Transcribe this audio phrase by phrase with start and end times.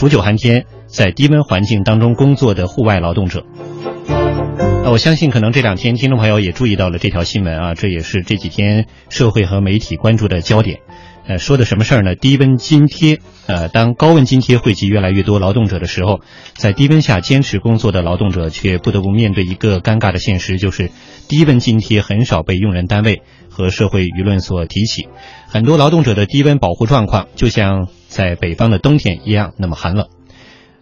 [0.00, 3.44] 数九寒天在低温环境当中工作的户外劳动者。
[4.82, 10.78] 那我相信可能这两天听众朋友也注意到了这条新闻啊，这也是这几天社会和媒体关注的焦点。
[11.26, 12.14] 呃，说的什么事儿呢？
[12.14, 13.18] 低温津贴。
[13.46, 16.20] 呃，当高温津贴惠及越来越多劳动者的时候，
[16.54, 20.90] 在低温下坚持工作的劳动者却不得不面对一个尴尬的现实，就是
[21.28, 23.20] 低温津贴很少被用人单位
[23.50, 25.08] 和社会舆论所提起。
[25.46, 30.08] 很多劳动者的低温保护状况，就像在北方的冬天一样那么寒冷。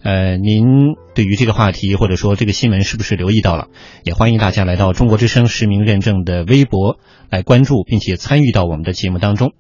[0.03, 0.65] 呃，您
[1.15, 3.67] 对于这个话题或者说这个新闻是不是留意到了？
[4.03, 9.53] 也欢迎大家来到中国之声实名认证的微博来关注，并且参与到我们的节目当中。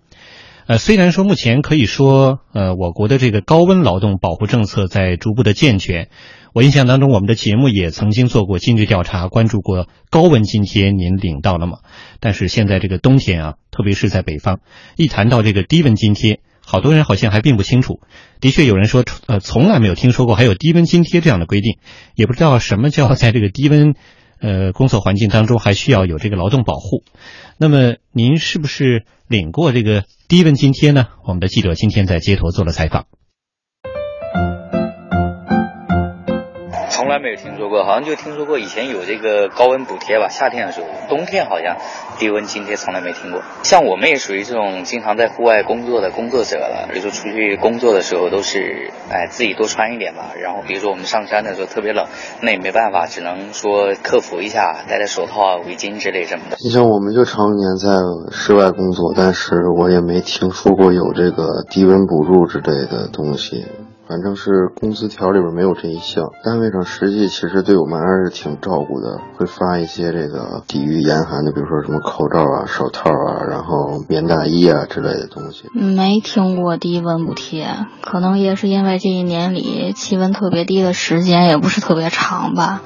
[0.67, 6.09] 呃，虽然说目前可以说，呃，我国的这个高温劳动保护政策在逐步的健全。
[6.55, 11.79] 我印象当中，我们的节目也曾经做过今日调查，关注过高温津贴，您领到了吗？
[12.21, 14.61] 但是现在这个冬天啊，特别是在北方，
[14.97, 18.01] 一谈到这个低温津贴，好多人好像还并不清楚。
[18.41, 21.79] 的确，有人说，呃，从来没有听说过还有低温津贴这样的规定，
[22.15, 23.95] 也不知道什么叫在这个低温。
[24.41, 27.03] 呃，工作环境当中还需要有这个劳动保护。
[27.59, 31.07] 那么，您是不是领过这个低温津贴呢？
[31.25, 33.07] 我们的记者今天在街头做了采访。
[37.09, 41.79] 从来没有听说过，好像就听说过以前有这个高温补贴吧，夏天的时候，冬天好像
[42.19, 43.41] 低温津贴从来没听过。
[43.63, 50.33] 像我们也属于这种经常在户外工作的工作者了，比如说出去工作的时候都是，哎，自己多穿一点吧。
[50.39, 52.05] 然后比如说我们上山的时候特别冷，
[52.43, 56.59] 那也没办法，只能说克服一下，戴戴手套啊、围巾之类什么的。
[56.63, 57.89] 你像我们就常年在
[58.37, 63.65] 室外工作，但是我也没听说过有这个低温补助之类的东西。
[64.09, 75.69] 反正是工资条里边没有这一项，单位上实际其实对我们还是挺照顾的，会发一些这个抵御严寒的，比如说什么口罩啊、手套啊，然后棉大衣啊之类的东西。
[75.75, 77.69] 没听过低温补贴，
[78.01, 82.81] 可能也是因为这一年里气温特别低的时间也不是特别长吧。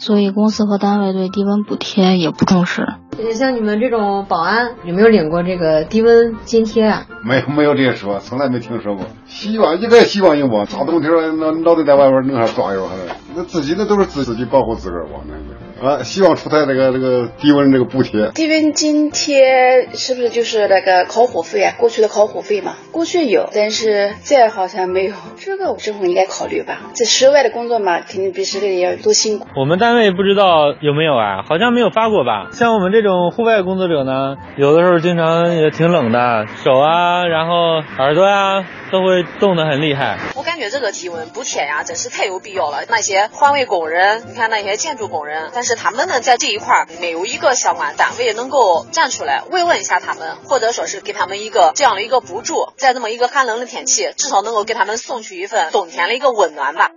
[0.00, 2.88] 所以公司和单位对低温补贴也不重视。
[3.32, 7.06] 像你们这种保安有没有领过这个低温津贴啊？
[7.22, 9.04] 没有，没有这个说，从来没听说过。
[9.26, 12.88] 希望一个希望有吧，大冬天那老得在外边弄啥抓药，
[13.36, 15.60] 那自己的都是自自己保护自个儿吧，那个。
[15.82, 18.30] 啊，希望出台这个这个低温这个补贴。
[18.34, 21.74] 低温津贴是不是就是那个烤火费啊？
[21.78, 25.14] 过去的烤火费嘛，过去有，但是这好像没有。
[25.38, 26.90] 这个政府应该考虑吧？
[26.92, 29.46] 在室外的工作嘛，肯定比室内要多辛苦。
[29.56, 31.44] 我们单位不知道有没有啊？
[31.48, 32.50] 好像没有发过吧？
[32.52, 37.54] 像我们这种户外工作者呢，有的时候经常也挺冷的，手啊，然后
[37.98, 38.64] 耳朵呀。
[38.90, 40.18] 都会冻得很厉害。
[40.36, 42.84] 我感觉这个体温补贴呀，真是太有必要了。
[42.88, 56.90] 那些环卫工人，你看那些建筑工人，但是他们呢，在这一块没有一个相关单位能够站出来慰问一下他们，或者说是给他们一个这样的一个补助，在这么一个寒冷的天气，至少能够给他们送去一份冬天的一个温暖吧。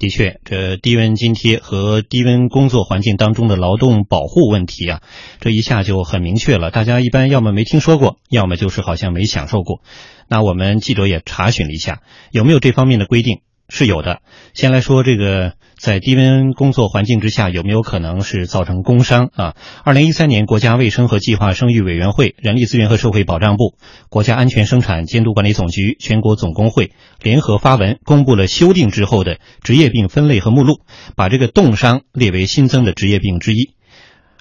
[0.00, 5.02] 的确，这低温津贴和低温工作环境当中的劳动保护问题啊，
[5.40, 6.70] 这一下就很明确了。
[6.70, 9.82] 大家一般要么没听说过，要么就是好像没享受过。
[10.26, 12.00] 那我们记者也查询了一下，
[12.32, 13.42] 有没有这方面的规定？
[13.68, 14.22] 是有的。
[14.54, 19.56] 先来说这个，在低温工作环境之下，有没有可能是造成工伤啊？
[19.82, 23.76] 二零一三年，国家卫生和计划生育委员会、人力资源和社会保障部、
[24.10, 26.92] 国家安全生产监督管理总局、全国总工会
[27.22, 30.80] 联合发文，公布了修订之后的职业病分类和目录，
[31.16, 33.70] 把这个冻伤列为新增的职业病之一。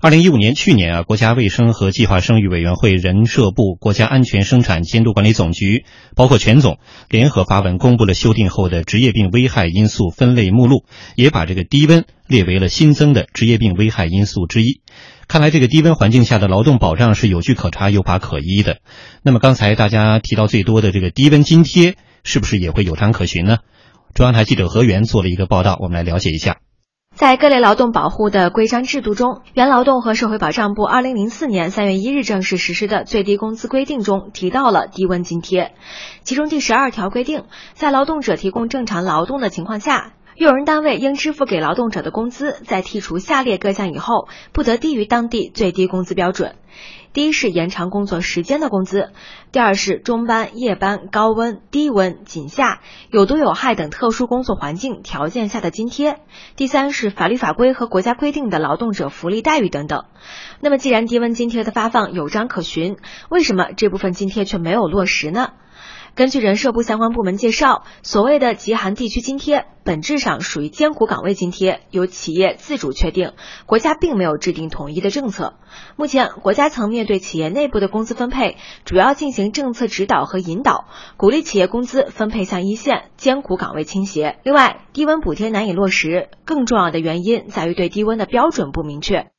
[0.01, 5.83] 二零一五年，去年啊，国家卫生和计划生育委员会、人社部、国家安全生产监督管理总局，
[6.15, 6.79] 包括全总
[7.09, 14.79] 联合发文公布了修订后的职业病危害因素分类目录，也把这个低温列为了新增的职业病危害因素之一。
[15.27, 18.77] 看来这个低温环境下的劳动保障是有据可查、有法可依的。
[19.21, 23.57] 那么刚才大家提到最多的这个低温津贴，是不是也会有章可循呢？
[24.13, 26.59] 中央台记者何源做了一个报道，我们来了解一下。
[27.19, 35.73] 在各类劳动保护的规章制度中，原劳动和社会保障部二零零四年三月一日正式实施的最低工资规定中提到了低温津贴，
[36.23, 37.43] 其中第十二条规定，
[37.73, 46.55] 在劳动者提供正常劳动的情况下，用人单位应支付给劳动者的工资，在剔除下列各项以后，不得低于当地最低工资标准。
[47.11, 49.11] 第一是延长工作时间的工资，
[49.51, 52.79] 第二是中班、夜班、高温、低温、井下、
[53.11, 56.21] 有毒有害等特殊工作环境条件下的津贴，
[56.55, 60.05] 第三是法律法规和国家规定的劳动者福利待遇等等。
[60.61, 62.95] 那么，既然低温津贴的发放有章可循，
[63.29, 65.49] 为什么这部分津贴却没有落实呢？
[66.19, 69.67] 根据人社部相关部门介绍，所谓的极寒地区津贴。
[69.85, 73.31] 本质上属于艰苦岗位津贴，由企业自主确定，
[73.65, 75.53] 国家并没有制定统一的政策。
[75.95, 84.39] 目前，国家层面对企业内部的工资分配，主要进行政策指导和引导，鼓励企业工资分配向一线艰苦岗位倾斜。
[84.43, 89.31] 另外，低温补贴难以落实，更重要的原因在于对低温的标准不明确。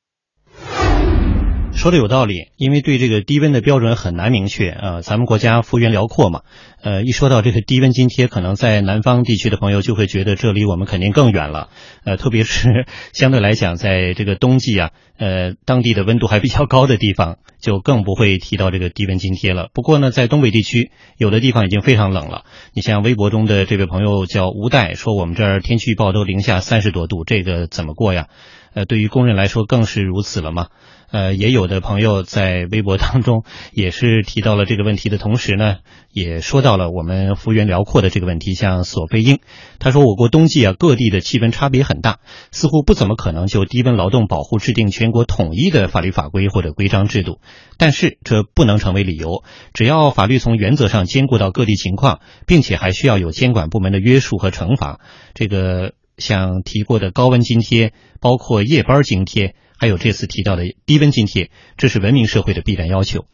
[1.81, 5.01] 说的有道理，因为对这个低温的标准很难明确啊。
[5.01, 6.43] 咱们国家幅员辽阔嘛，
[6.83, 11.71] 呃，一说到这个低温津贴，可能在南方地区的朋友就会觉得这离我们肯定更远了。
[12.05, 12.85] 呃，特别是
[13.15, 19.71] 相对来讲，在这个冬季啊，呃，当地的温度还比较高的地方，就更不会提到这个低温津贴了。
[19.73, 22.45] 不过呢，在东北地区，有的地方已经非常冷了。
[22.75, 28.27] 你像微博中的这位朋友叫吴代，说我们这儿天气预报都零下三十多度，这个怎么过呀？
[28.75, 30.67] 呃，对于工人来说更是如此了嘛。
[31.11, 33.43] 呃，也有的朋友在微博当中
[33.73, 35.79] 也是提到了这个问题的同时呢，
[36.13, 38.55] 也说到了我们幅员辽阔的这个问题。
[38.55, 39.41] 像索菲英，
[39.81, 42.19] 他说我国冬季啊各地的气温差别很大，
[42.53, 47.41] 似乎不怎么可能就低温劳动保护制定全国统一的法律法规或者规章制度。
[47.77, 49.43] 但是这不能成为理由，
[49.75, 55.01] 只要法律从原则上兼顾到各地情况，并且还需要有监管部门的约束和惩罚。
[55.35, 59.57] 这个像提过的高温津贴，包括夜班津贴。
[59.81, 63.25] 还有这次提到的低温津贴，这是文明社会的必然要求。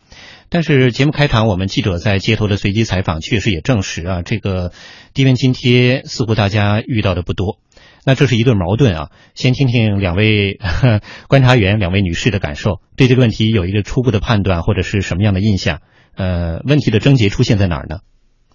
[0.49, 4.71] 但是节目开场，我们记者在街头的随机采访，确实也证实啊，这个
[5.13, 7.59] 低温津贴似乎大家遇到的不多。
[8.05, 9.11] 那这是一对矛盾啊。
[9.35, 10.61] 先听听两位
[11.27, 15.81] 观察员、两位女士的感受，对这个问题有一个初步的判断或者是什么样的印象？
[16.15, 17.99] 呃，问题的症结出现在哪儿呢？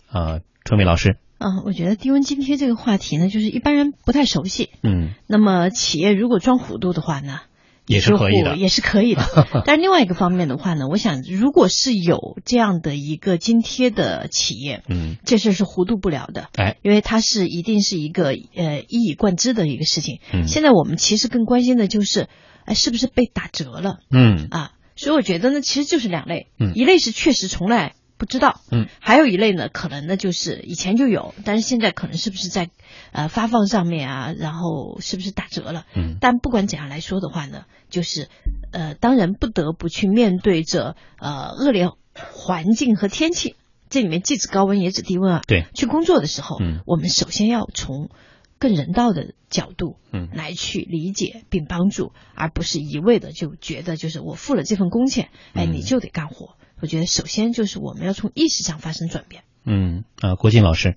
[0.08, 1.18] 啊，春梅老师。
[1.40, 4.70] 嗯，我觉得低温津贴这个话题呢，就是一般人不太熟悉。
[4.82, 5.10] 嗯。
[5.28, 7.42] 那么企业如果装糊涂的话呢？
[7.86, 9.24] 也是可以的，也是可以的。
[9.66, 20.20] 但是另外一个方面的话呢，我想，如果是有这样的一个津贴的企业，嗯，这事是糊涂不了的，哎，因为它是一定是一个呃一以贯之的一个事情。
[20.34, 22.28] 嗯，现在我们其实更关心的就是，
[22.66, 24.00] 哎，是不是被打折了？
[24.12, 27.94] 嗯啊，所以我觉得呢，其实就是两类，嗯，一类是确实从来。
[28.22, 32.70] 不知道，嗯，还有一类呢，可能呢就是以前就有，但是现在可能是不是在，
[33.12, 35.88] 呃，发放上面啊，然后是不是打折了？
[35.96, 38.30] 嗯，但不管怎样来说的话呢，就是，
[38.72, 43.56] 呃，当然不得不去面对着呃恶劣环境和天气，
[43.90, 45.42] 这里面既指高温也指低温啊。
[45.48, 48.12] 对，去工作的时候，嗯，我们首先要从
[48.60, 56.56] 更人道的角度，嗯，来去理解并帮助，而不是一味的就觉得就是我付了这份工钱，哎，你就得干活。
[56.82, 59.44] 我觉得首先就是我们要从意识上发生转变。
[59.66, 60.96] 嗯啊，郭靖老师，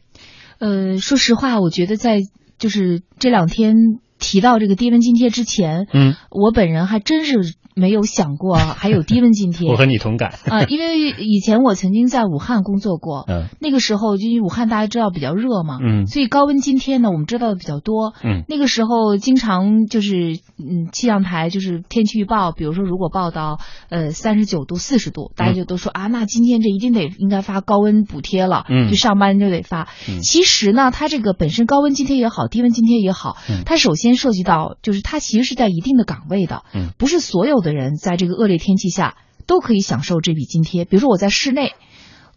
[0.59, 2.21] 呃，说实话，我觉得在
[2.59, 3.75] 就是这两天
[4.19, 7.55] 提到这个低温津贴之前，嗯，我本人还真是。
[7.77, 10.39] 没有想过还有低温津贴， 我和你同感。
[10.47, 23.59] 啊，因为以前我曾经在武汉工作过，嗯，那个时候就因为武汉大家知道比较热嘛，嗯，所以高温津贴呢我们知道的比较多，嗯，那个时候经常就是嗯气象台就是天气预报，比如说如果报到
[23.89, 39.17] 呃三十九度四十度，大家就都说啊那今天这一定得应该发高温补贴了，嗯，就上班就得发，嗯，其实呢它这个本身高温津贴也好，低温津贴也好，嗯，它首先涉及到就是它其实是在一定的岗位的，嗯，不是所有的人在这个恶劣天气下
[39.47, 41.73] 都可以享受这笔津贴，比如说我在室内，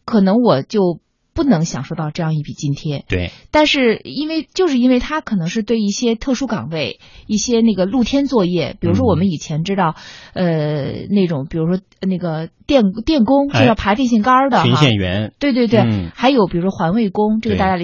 [0.05, 0.99] 可能我就。
[1.37, 3.29] 不能享受到这样一笔津贴，对。
[3.51, 9.95] 但是因为就是因为它可能是对一些特殊岗位、一些那个露天作业，比如说我们以前知道，
[10.33, 17.83] 呃，那种比如说那个电电工是要爬电线杆的，巡线员，对对对，嗯、还有比如说环卫工，这个大家了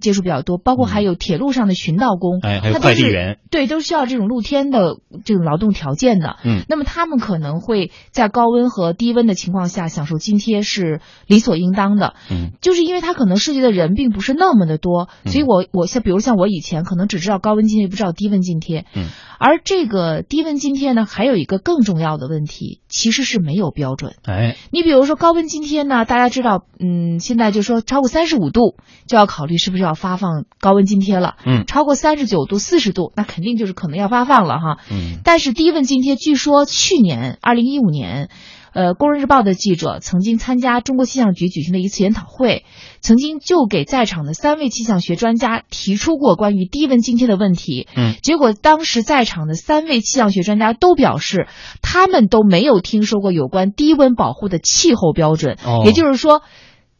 [0.00, 12.50] 接触比较多，包括还有铁路上的巡道工，哎，还有快递员，对，都需要这种露天的这种劳动条件的，嗯，那么他们可能会在高温和低温的情况下享受津贴是理所应当的，嗯。
[12.60, 18.86] 就是因为他可能涉及的人并不是那么的多，所以我我像比如像我以前可能只知道高温津贴，不知道低温津贴。
[18.94, 19.06] 嗯，
[19.38, 23.99] 而这个低温津贴呢，还有一个更重要的问题，其实是没有标准。
[24.24, 28.76] 哎，你比如说高温津贴呢，大家知道，嗯，现在就说超过三十五度
[29.06, 31.36] 就要考虑是不是要发放高温津贴了。
[31.44, 34.78] 嗯，超过三十九度、四十度，那肯定就是可能要发放了哈。
[34.90, 38.30] 嗯，但是低温津贴，据说去年二零一五年。
[38.72, 42.64] 呃，工人日报的记者曾经参加中国气象局举行的一次研讨会，
[43.00, 47.88] 曾经就给在场的三位气象学专家提出过关于低温津贴的问题。
[47.96, 51.46] 嗯，结果当时在场的三位气象学专家都表示，
[51.82, 55.56] 他们都没有听说过有关低温保护的气候标准。
[55.64, 56.42] 哦，也就是说，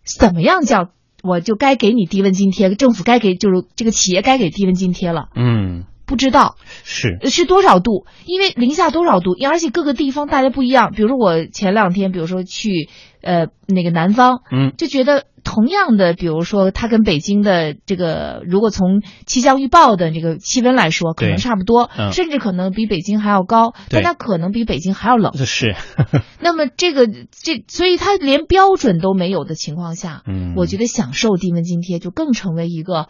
[0.05, 0.91] 怎么样叫
[1.23, 5.29] 我就该给你低温津贴，政府该给就是这个企业该给低温津贴了。
[5.37, 5.85] 嗯。
[6.11, 6.57] 不知道。
[6.83, 7.19] 是。
[7.31, 10.91] 是多少度，因为零下多少度，而且各个地方大家不一样。
[10.91, 12.89] 比如说我前两天，比如说去
[13.23, 25.37] 呃那个南方，嗯，就觉得同样的，比如说它跟北京的这个，如果从气象预报的这个气温来说，可能差不多，嗯、甚至可能比北京还要高，但它可能比北京还要冷。
[25.37, 25.75] 是。
[26.41, 33.09] 那么这个这，所以它连标准都没有的情况下，嗯，我觉得享受低温津贴就更成为一个，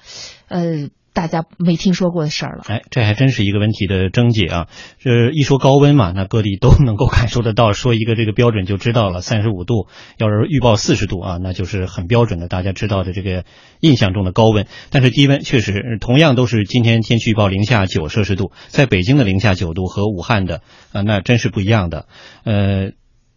[0.48, 0.88] 呃。
[1.12, 4.68] 大家没听说过的事儿了，哎，这还真是一个问题的症结啊！
[5.00, 13.44] 这一说高温嘛，那各地都能够感受得到，说一个这个标准就知道了，三十五度，要是预报四十度啊，那就是很标标准的，大家知道的这个
[13.80, 14.66] 印象中的高温。
[14.90, 20.60] 但是低温确实同样都是今天天气预报零下九摄氏度，在北京的零下九度和武汉的
[20.92, 22.06] 啊，那真是不一样的，
[22.44, 22.90] 呃。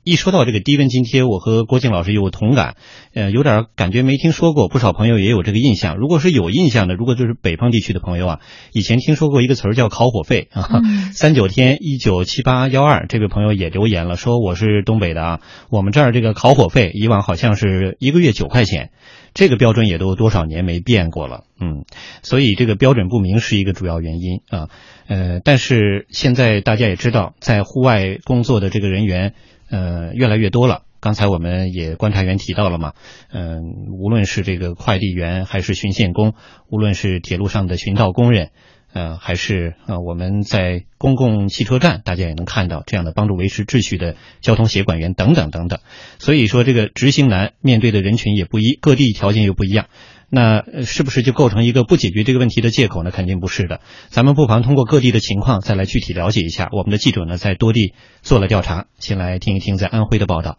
[0.04, 2.76] 一说到这个低温津贴，我和郭靖老师有同感，
[3.14, 5.96] 呃，有点感觉没听说过，不少朋友也有这个印象。
[5.96, 8.40] 如果是有印象的，如果就是北方地区的朋友啊，
[8.74, 10.82] 以前听说过一个词儿叫烤火费啊，
[11.14, 18.92] 三九天一九七八幺二，这位朋友也留言了，说我是东北的啊，我们这儿这个烤火费以往好像是一个月九块钱，
[19.34, 21.86] 这个标准也都多少年没变过了，嗯，
[22.24, 24.68] 所以这个标准不明是一个主要原因啊，
[25.08, 29.34] 呃，但是现在大家也知道，在户外工作的这个人员。
[29.74, 30.84] 呃，越来越多了。
[31.00, 32.94] 刚才我们也观察员提到了嘛，
[33.32, 33.64] 嗯、
[34.00, 36.36] 无论是这个快递员，还是巡线工，
[36.70, 38.52] 无论是铁路上的巡道工人，
[38.94, 45.80] 呃，还是呃我们在公共汽车站，大家也能看到这样的帮助维持秩序的交通协管员等等等等。
[46.20, 49.88] 所以说，这个执行难，面对的人群也不一，各地条件又不一样。
[50.36, 53.12] 那是不是就构成一个不解决这个问题的借口呢？
[53.12, 53.82] 肯定不是的。
[54.08, 56.70] 咱们不妨通过各地的情况再来具体了解一下。
[56.72, 60.58] 我们的记者呢在多地做了调查，先来听一听在安徽的报道。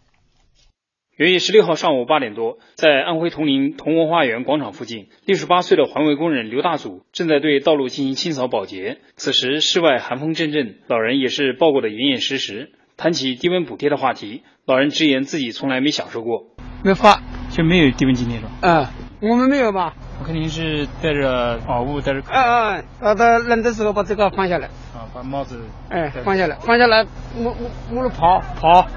[1.17, 8.99] 元月十六号上午八点多，在安徽铜陵铜文花园广场附近，六十八岁的环卫工人刘大祖正在对道路进行清扫保洁。
[9.17, 12.71] 此时室外寒风阵阵，老人也是抱裹得严严实实。
[12.95, 18.93] 谈起低温补贴的话题，老人直言自己从来没享受过，没发，就没有低温津贴了啊？
[18.99, 19.04] 嗯。
[19.21, 19.93] 我们没有吧？
[20.19, 22.21] 我肯定是戴着宝物，戴着。
[22.29, 22.83] 啊啊！
[23.01, 24.67] 啊，在冷的时候把这个放下来。
[24.93, 25.59] 啊，把帽子。
[25.89, 27.05] 哎，放下来，放下来，
[27.37, 28.87] 摸摸摸了跑跑，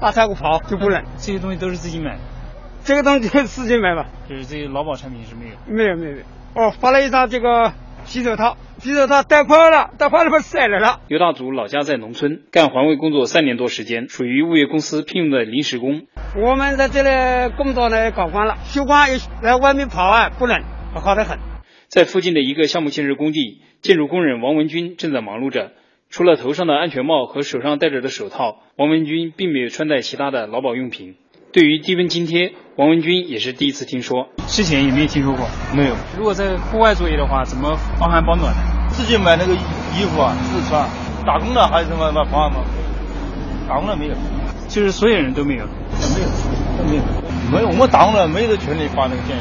[0.00, 1.04] 大仓库跑就不冷。
[1.18, 2.20] 这些东西都是自己买的。
[2.84, 4.06] 这个东西自己买吧。
[4.28, 5.54] 就是这些劳保产品是没有。
[5.66, 6.24] 没有没有没有。
[6.54, 7.72] 哦，发了一张这个
[8.04, 11.00] 洗手套，洗手套带坏了，带坏了把塞来了。
[11.08, 16.06] 刘大祖老家在农村，干环卫工作三年多时间，属于物业公司聘用的临时工。
[16.40, 19.08] 我们在这里工作呢，搞惯了，习惯
[19.42, 20.62] 在外面跑啊，不冷，
[20.94, 21.38] 好得很。
[21.88, 25.72] 在附近的一个项目建设工地，建筑工人王文军正在忙碌着。
[26.08, 31.16] 除了头上的安全帽和手上戴着的手套，王文军并没有穿戴其他的劳保用品。
[31.52, 35.48] 对于低温津贴，王文军也是第一次听说，之前也没有听说过。
[35.74, 35.96] 没有。
[36.16, 38.88] 如果在户外作业的话，怎么防寒保暖呢？
[38.90, 40.88] 自己买那个衣服啊，自己穿。
[41.26, 42.64] 打工的还有什么方案吗？
[43.66, 44.14] 打工的没有。
[44.68, 45.66] 就是所有人都没有。
[45.66, 46.28] 没有，
[46.88, 47.02] 没有，
[47.50, 49.40] 没有，我们打工的没有权利发那个建议。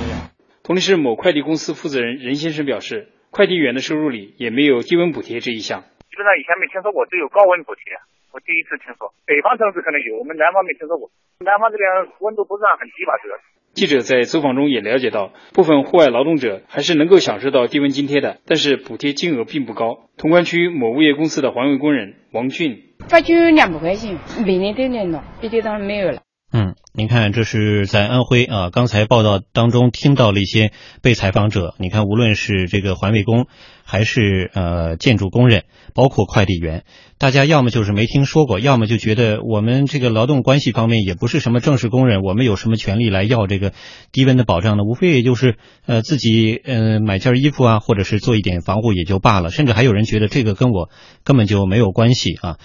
[0.64, 5.84] 铜陵市某快递公司负责人任先生表示，快递员的收入里也没有低温补贴这一项。
[6.18, 7.94] 基本上以前没听说过，只有高温补贴，
[8.34, 9.14] 我第一次听说。
[9.28, 11.12] 北方城市可能有，我们南方没听说过。
[11.46, 11.86] 南方这边
[12.22, 13.44] 温度不算很低吧，主要是。
[13.78, 20.10] 记者在走访中也了解到，部分户外劳动者还是能够享受到低温津贴的，但是补贴金额并不高。
[20.18, 26.24] 潼关区某物业公司的环卫工人王俊，发就两百块钱，每年都能了，别的当然没有了。
[26.60, 28.72] 嗯，您看，这是在安徽啊。
[28.72, 30.72] 刚才报道当中听到了一些
[31.04, 33.46] 被采访者，你看，无论是这个环卫工，
[33.84, 36.84] 还是呃建筑工人，包括快递员，
[37.20, 43.74] 大家要么就是没听说过，要么就觉得我们这个劳动关系方面也不是什么正式工人，我们有什么权利来要这个
[44.12, 44.84] 低温的保障呢？
[44.84, 50.90] 无非也就是呃自己呃买件衣服啊，或者是做一点防护也就罢了，甚至还有人觉得这个跟我
[51.24, 52.58] 根本就没有关系啊，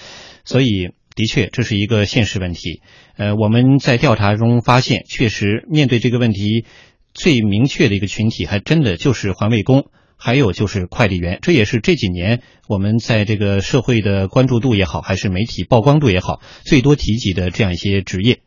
[0.46, 0.92] 所以。
[1.14, 2.80] 的确，这是一个现实问题。
[3.16, 6.64] 呃，我们在调查中发现，确实面对这个问题，
[7.12, 9.84] 最明确的一个群体，还真的就是环卫工，
[10.16, 11.38] 还有就是快递员。
[11.42, 18.38] 这也是这几年我们在这个社会的关注度也好，还是媒体曝光度也好，最多提及的这样一些职业。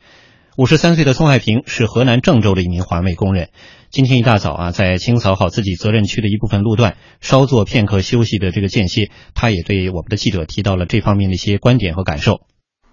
[0.57, 3.49] 五十三岁的宋爱平是河南郑州的一名环卫工人。
[3.91, 12.41] 今天一大早啊，在清扫好自己责任区的一部分路段，稍作片刻休息的这个间歇，他也对我们的记者提到了这方面的一些观点和感受。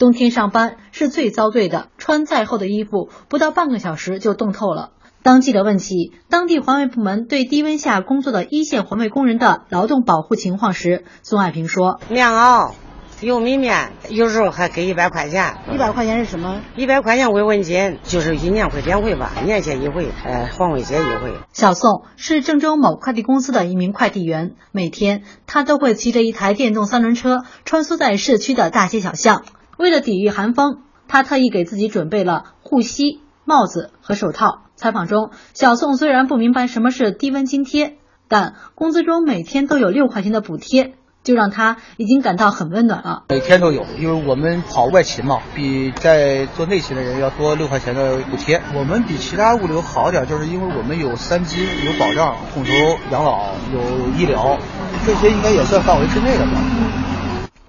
[0.02, 4.90] 冬天上班是最遭罪的，穿再厚的衣服，不到半个小时就冻透了。
[5.22, 12.72] 当记者问起当地环卫部门对低温下工作的一线环卫工人的劳动保护情况时，宋爱平说：“棉袄、
[13.20, 15.58] 油米面，有时候还给一百块钱。
[15.72, 16.62] 一百块钱是什么？
[16.74, 29.44] 一百块钱慰问金，就是一年会两回吧，年前一回，呃，环卫节一回。”小宋是郑州某快递公司的一名快递员，每天他都会骑着一台电动三轮车穿梭在市区的大街小巷。
[29.76, 34.62] 为了抵御寒风，他特意给自己准备了护膝、帽子和手套。
[34.76, 37.96] 采访中，小宋虽然不明白什么是低温津贴，
[38.28, 40.94] 但工资中每天都有六块钱的补贴。
[41.22, 43.22] 就让他已经感到很温暖了。
[43.28, 48.60] 每天都有，因为我们跑外勤嘛，比在做内勤的人要多六块钱的补贴。
[48.74, 52.72] 我们比其他物流好点，就是因为我们有三金，有保障，统筹
[53.12, 53.80] 养老，有
[54.18, 54.58] 医疗，
[55.06, 57.11] 这些应该也算范围之内的吧。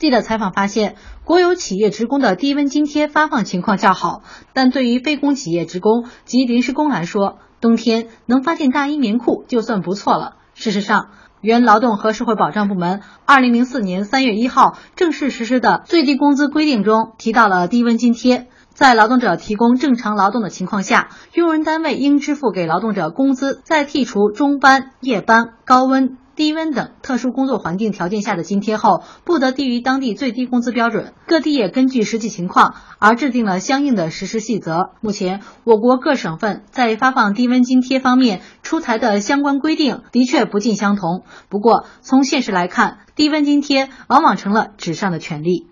[0.03, 10.35] 记者采访发现，国有企业职工的低温津贴发放情况较好，但对于非公企业职工及临时工来说，冬天能发件大衣棉裤就算不错了。
[10.55, 26.17] 事实上，原劳动和社会保障部门二零零四年三月一号正式实施的最低工资规定中提到了低温津贴，在劳动者提供正常劳动的情况下，用人单位应支付给劳动者工资，在剔除中班、夜班、高温。
[26.35, 31.13] 低温等特殊工作环境条件下的津贴后，不得低于当地最低工资标准。
[31.27, 34.91] 各地也根据实际情况而制定了相应的实施细则。
[35.01, 41.23] 目前，我国各省份在发放低温津贴方面出台的相关规定的确不尽相同。
[41.49, 45.67] 不过，从现实来看，低温津贴往往成了纸上的权利。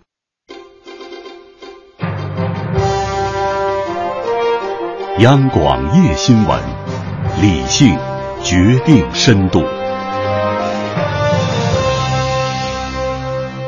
[5.19, 6.59] 央广夜新闻，
[7.41, 7.95] 理性
[8.43, 9.63] 决定深度。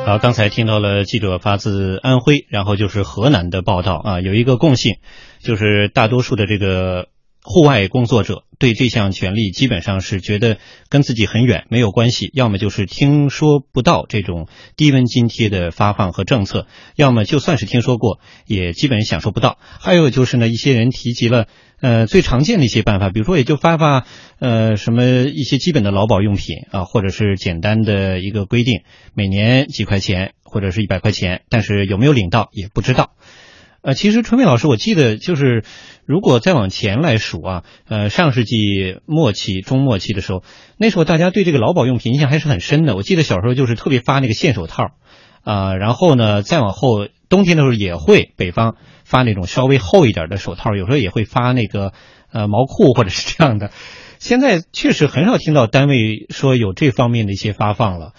[0.05, 4.97] 好，刚才听到了记者发自安徽，然后就是河南的报道啊，有一个共性，
[5.41, 7.07] 就是大多数的这个
[7.41, 10.57] 户外工作者对这项权利基本上是觉得
[10.89, 16.67] 跟自己很远，没有关系，要么就是听说不到这种低温津贴的发放和政策，
[16.97, 19.57] 要么就算是听说过，也基本享受不到。
[19.79, 21.47] 还有就是呢，一些人提及了。
[21.83, 24.05] 呃，最常见的一些办法，比如说也就发发
[24.39, 33.09] 呃什么一些基本的劳保用品啊，或者是简单的一个规定，每年几块钱或者是一百块钱，但是有没有领到也不知道。
[33.81, 35.65] 呃，其实春梅老师，我记得就是
[36.05, 40.41] 如果再往前来数啊，呃上世纪末期、中末期的时候，
[40.77, 42.95] 那时候大家对这个劳保用品印象还是很深的。
[42.95, 44.91] 我记得小时候就是特别发那个线手套
[45.43, 48.77] 啊，然后呢再往后冬天的时候也会北方。
[49.13, 51.93] 发那种稍微厚一点的手套，有时候也会发那个
[52.31, 53.69] 呃毛裤或者是这样的。
[54.17, 58.13] 现在确实很少听到单位说有这方面的一些发放了。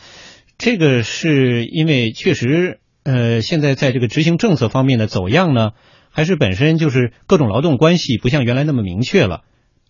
[0.57, 5.73] 这个是因为确实呃现在在这个执行政策方面的走样呢，
[6.11, 9.43] 还是本身就是各种劳动关系不像原来那么明确了？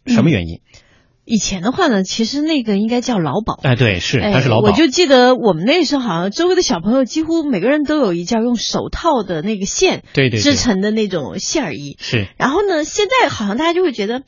[0.07, 0.61] 什么原因？
[1.25, 3.59] 以前的话呢，其实那个应该叫劳保。
[3.63, 4.69] 哎，对，是，它是劳保。
[4.69, 11.97] 我就记得我们那时候好像周围的小朋友几乎每个人都有一件用手套的那个线对对织成的那种线儿衣。
[11.99, 12.29] 是。
[12.37, 14.23] 然后呢，现在好像大家就会觉得，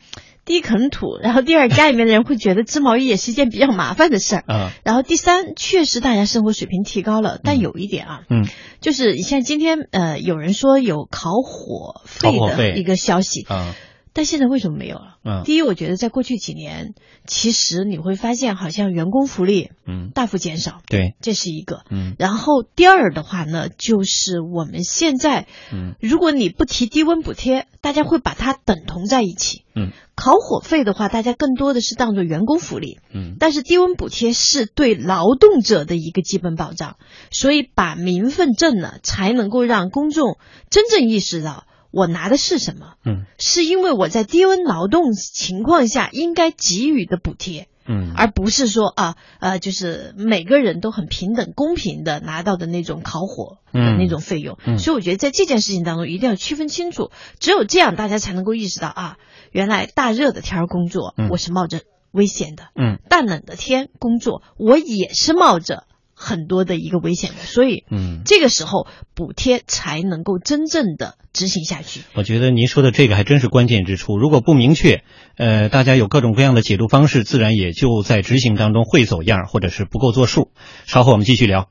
[0.47, 4.45] 第一啃土，然后第二家里面的人会觉得织毛衣也是一件比较麻烦的事儿。
[4.49, 4.71] 嗯。
[4.83, 8.47] 然后第三，确实大家生活水平提高了，但有一点啊，嗯，
[8.81, 13.47] 就是像今天呃有人说有烤火费的一个消息。
[13.51, 13.75] 嗯。
[14.16, 15.18] 但现在为什么没有了？
[15.26, 16.94] 嗯，第一，我觉得在过去几年，
[17.26, 21.83] 其实你会发现好像员工福利嗯大幅减少，对，这是一个。
[21.90, 29.64] 嗯，然后第二的话呢，就是我们现在，嗯，如果你不提低温补贴，大家会把它等同在一起。
[29.74, 32.98] 嗯，烤火费的话，大家更多的是当做员工福利。
[33.12, 36.96] 嗯，但是低温补贴是对劳动者的一个基本保障，
[37.31, 40.38] 所以把民愤正了，才能够让公众
[40.70, 41.66] 真正意识到。
[41.97, 42.93] 我拿的是什么？
[43.07, 54.59] 嗯，是因为我在低温劳动情况下应该给予的补贴，嗯，而不是说啊呃，就是每个人都很平等、公平的拿到的那种烤火的那种费用。
[54.67, 59.17] 嗯，所以我觉得在这件事情当中一定要区分清楚，只有这样大家才能够意识到啊，
[59.51, 61.81] 原来大热的天儿工作我是冒着
[62.13, 65.85] 危险的，嗯，大冷的天工作我也是冒着。
[66.18, 72.00] 很多的一个危险的，所以，嗯，这个时候补贴才能够真正的执行下去。
[72.14, 74.16] 我觉得您说的这个还真是关键之处。
[74.16, 75.05] 如果不明确，
[75.37, 80.50] 呃，大家有各种各样的解读方式，自然也就在执行当中会走样，或者是不够作数。
[80.87, 81.68] 稍后我们继续聊。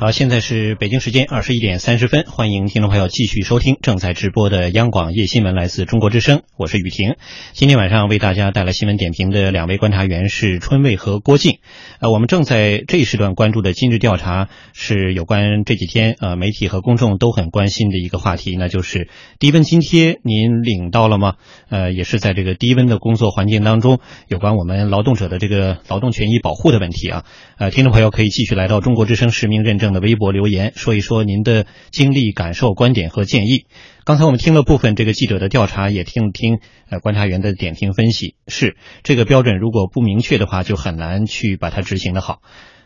[0.00, 7.16] 好，现在是北京时间二十一点三十分，欢迎听众朋友继续收听正在直播的央广夜新闻，来自中国之声，我是雨婷。
[7.52, 11.58] 今天晚上为大家带来新闻点评的两位观察员是春卫和郭靖。
[12.00, 21.34] 呃，我们正在这一时段关注的今日调查是有关这几天呃媒体和公众都很关心的一个话题，那就是低温津贴，您领到了吗？
[21.68, 27.26] 呃，也是在这个低温的工作环境当中，有关我们劳动者的这个劳动权益保护的问题啊。
[27.60, 29.92] 呃，听众朋友可以继续来到中国之声实名认证。
[29.92, 33.66] 的微博留言说一说您的经历、感受、观点和建议。
[34.06, 38.34] 刚才我们听了部分这个记者的调查，也听了听呃观察员的点评分析。
[38.48, 42.38] 是这个标准如果不明确的话，就很难去把它执行的好。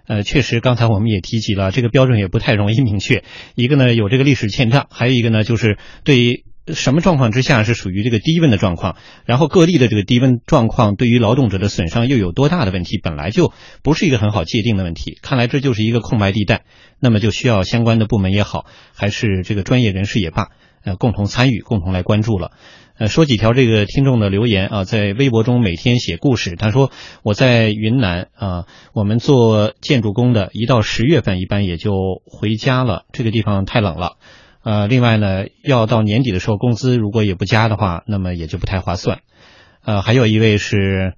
[0.08, 3.22] 呃，确实，刚才我们也提及了，这个标准也不太容易明确。
[3.54, 8.96] 一个呢有这个历史欠账，还有一个呢就是对于什么状况之下是属于这个低温的状况？
[9.26, 12.98] 然后各地的这个低温状况对于劳动者的损伤又有多大的问题？
[13.02, 15.18] 本来就不是一个很好界定的问题。
[15.20, 16.62] 看来这就是一个空白地带，
[17.00, 20.48] 那么就需要相关的部门也好，还是这个专业人士也罢，
[20.84, 22.52] 呃，共同参与，共同来关注了。
[22.96, 26.54] 呃，说几条这个听众的留言啊，在微博中每天写故事。
[26.56, 31.92] 他说我在云南啊，我们做建筑工的，一到十月份一般也就
[32.24, 34.16] 回家了，这个地方太冷了。
[34.64, 39.20] 呃，另外呢，要到年底的时候，工资如果也不加的话，那么也就不太划算。
[39.84, 41.12] 呃，还有一位是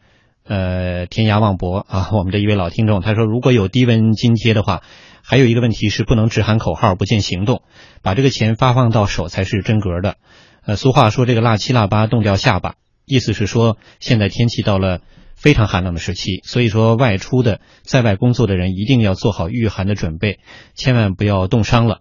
[0.45, 4.83] 呃天涯望博啊，我们的一位老听众，他说如果有低温津贴的话，
[5.23, 7.63] 还有一个问题是不能只喊口号不见行动，
[8.03, 10.17] 把这个钱发放到手才是真格的。
[10.65, 15.03] 呃，俗话说这个腊七腊八冻掉下巴，意思是说现在天气到了
[15.37, 20.41] 非常寒冷的时期，所以说外出的在外工作的人一定要做好御寒的准备，
[20.75, 22.01] 千万不要冻伤了。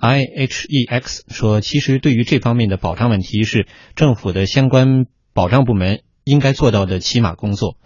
[0.00, 7.76] I H E X 说，其实对于这方面的保障问题，是政府的相关保障部门应该做到的起码工作。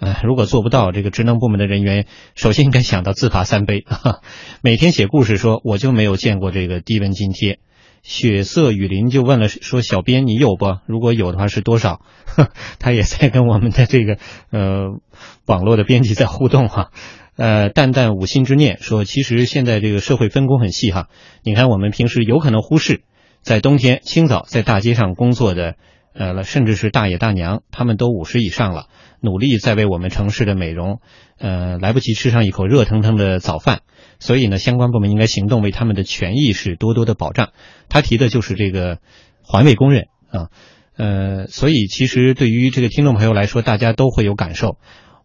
[0.00, 3.84] 呃，如果做不到，这个职能部门的人员首先应该想到自罚三杯。
[4.62, 7.60] 每天写故事说，我就没有见过这个低温津贴。
[8.02, 10.78] 血色雨林就问了说，小编你有不？
[10.86, 12.00] 如果有的话是多少？
[12.80, 14.16] 他也在跟我们的这个
[14.50, 14.98] 呃
[15.44, 16.90] 网络的编辑在互动哈。
[17.36, 21.08] 呃，淡淡五心之念说，其实现在这个社会分工很细哈。
[21.42, 23.02] 你看，我们平时有可能忽视，
[23.40, 25.76] 在冬天清早在大街上工作的，
[26.12, 28.88] 呃，甚至是大爷大娘，他们都五十以上了，
[29.20, 31.00] 努力在为我们城市的美容，
[31.38, 33.80] 呃，来不及吃上一口热腾腾的早饭，
[34.18, 37.50] 所以呢，相关部门应该行动，为他们的权益是多多的保障。
[37.88, 38.98] 他提的就是这个
[39.42, 40.50] 环卫工人啊，
[40.96, 44.76] 呃，所以其实对于这个听众朋友来说，大家都会有感受。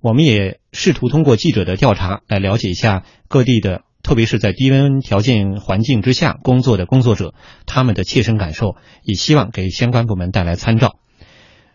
[0.06, 7.34] 我们也试图通过记者的调查来了解一下各地的，特别是在低温条件环境之下工作的工作者
[7.66, 11.00] 他们的切身感受，也希望给相关部门带来参照。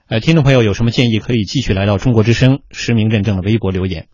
[0.07, 4.07] 呃，听众朋友有什么建议，可以继续来到中国之声实名认证的微博留言。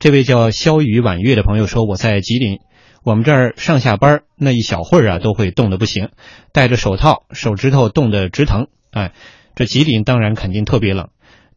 [0.00, 2.58] 这位叫萧雨婉月的朋友说：“我在吉林，
[3.04, 6.08] 我们这儿上下班那一小会儿啊，都会冻得不行，
[6.52, 8.66] 戴着手套，手指头冻得直疼。
[8.90, 9.12] 哎，
[9.54, 11.10] 这吉林当然肯定特别冷。”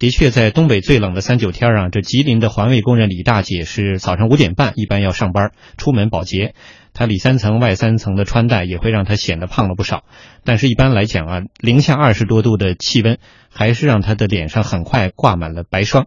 [0.06, 6.54] 的确，在东北最冷的三九天啊，这吉林的环卫工人李大姐是早上五点半一般要上班出门保洁。
[6.94, 10.04] 她里三层外三层的穿戴也会让她显得胖了不少。
[10.44, 13.18] 但是，一般来讲啊，零下二十多度的气温
[13.50, 16.06] 还是让她的脸上很快挂满了白霜。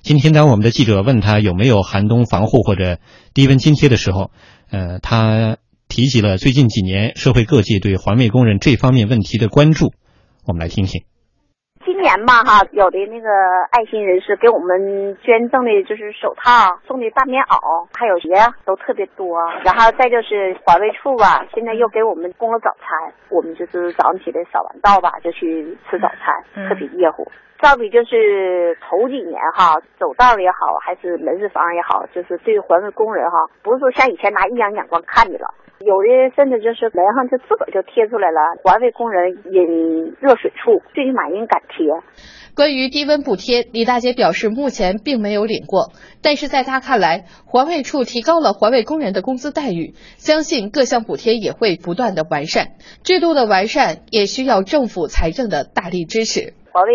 [0.00, 2.98] 今天，当我们的记者问她有没有寒冬防护或者
[3.34, 4.30] 低温津贴的时候，
[4.70, 9.92] 呃，她提及了最近几年社会各界对环卫工人这方面问题的关注。
[10.46, 11.02] 我们来听听。
[11.84, 13.28] 今年吧，哈，有的那个
[13.70, 18.28] 爱心人士给我们捐赠的，就是手套，送的大棉袄，还有鞋，
[18.64, 19.38] 都特别多。
[19.62, 27.30] 然后再就是环卫处吧，现在又给我们供了早餐，我们就是早上起来扫完道吧，就去吃早餐，特别热乎。
[27.60, 35.52] 到底就是头几年哈，走道也好，还是门市房也好，就是对环卫工人哈，不是说像以前拿异样眼光看你了。
[35.80, 41.86] 有的甚至就是门上就自个儿就贴出来了，环卫工人饮热水处，最起码人敢贴。
[42.54, 52.68] 关于低温补贴，李大姐表示目前并没有领过，但是在她看来，环卫处提高了环卫工人的工资待遇，相信各项补贴也会不断的完善。
[53.02, 56.54] 制度的完善也需要政府财政的大力支持。
[56.74, 56.90] 环卫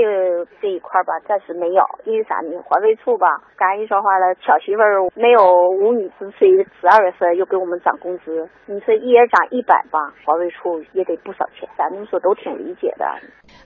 [0.62, 2.52] 这一块吧，暂时没有，因为啥呢？
[2.68, 5.40] 环卫处吧，刚一说话了，小媳妇儿没有
[5.72, 13.08] 五女之炊，十二月份又给我们涨工资，你说一人涨一百吧，环卫处也得不少钱，咱们说都挺理解的。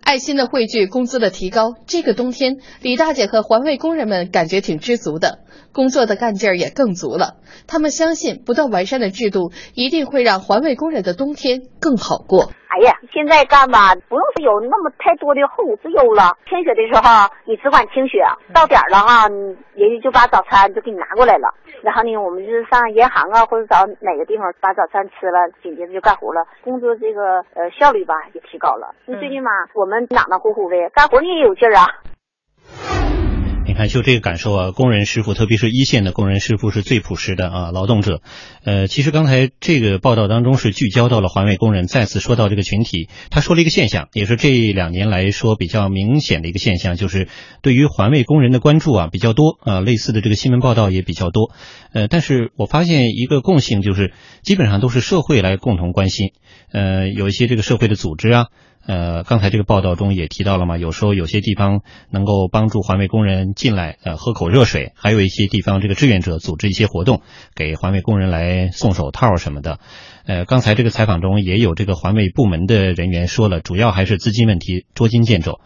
[0.05, 5.41] 爱心的汇聚，工资的提高，这个冬天，李大姐和环卫工人们感觉挺知足的，
[5.73, 7.41] 工作的干劲儿也更足了。
[7.65, 12.53] 他们相信，不断完善的制度一定会让环卫工人的冬天更好过。
[12.73, 16.35] 哎呀，现在干吧，不用有那么太多的后顾之忧了。
[16.49, 19.27] 清雪的时候，你只管清雪，到点了哈，
[19.73, 21.47] 人家就把早餐就给你拿过来了。
[21.81, 26.45] 然后呢，我们就是上银行啊，或者找哪个地方把早餐吃了，紧接着就干活了。
[26.63, 28.93] 工作这个呃效率吧也提高了。
[29.05, 31.87] 你最起码我们暖暖乎乎的，干活你也有劲儿啊。
[33.73, 38.21] 你看，就这个感受啊，工人师傅，特别是一线的工人师傅是最朴实的啊，劳动者。
[38.63, 47.27] 呃，其实刚才这个报道当中是聚焦到了环卫工人，再次说到这个群体，他说了一个现象，也是这两年来说比较明显的一个现象，就是
[47.63, 51.51] 对于环卫工人的关注啊比较多啊，类似的这个新闻报道也比较多。
[51.93, 56.27] 呃，但是我发现一个共性，就是基本上都是社会来共同关心。
[56.71, 58.45] 呃，有一些这个社会的组织啊。
[58.85, 67.21] 呃，刚才这个报道中也提到了嘛，有时候有些地方能够帮助环卫工人进来，呃，喝口热水，还有一些地方这个志愿者组织一些活动，
[67.55, 69.79] 给环卫工人来送手套什么的。
[70.25, 75.61] 呃，刚才这个采访中也有这个环卫部门的人员说了，主要还是资金问题，捉襟见肘。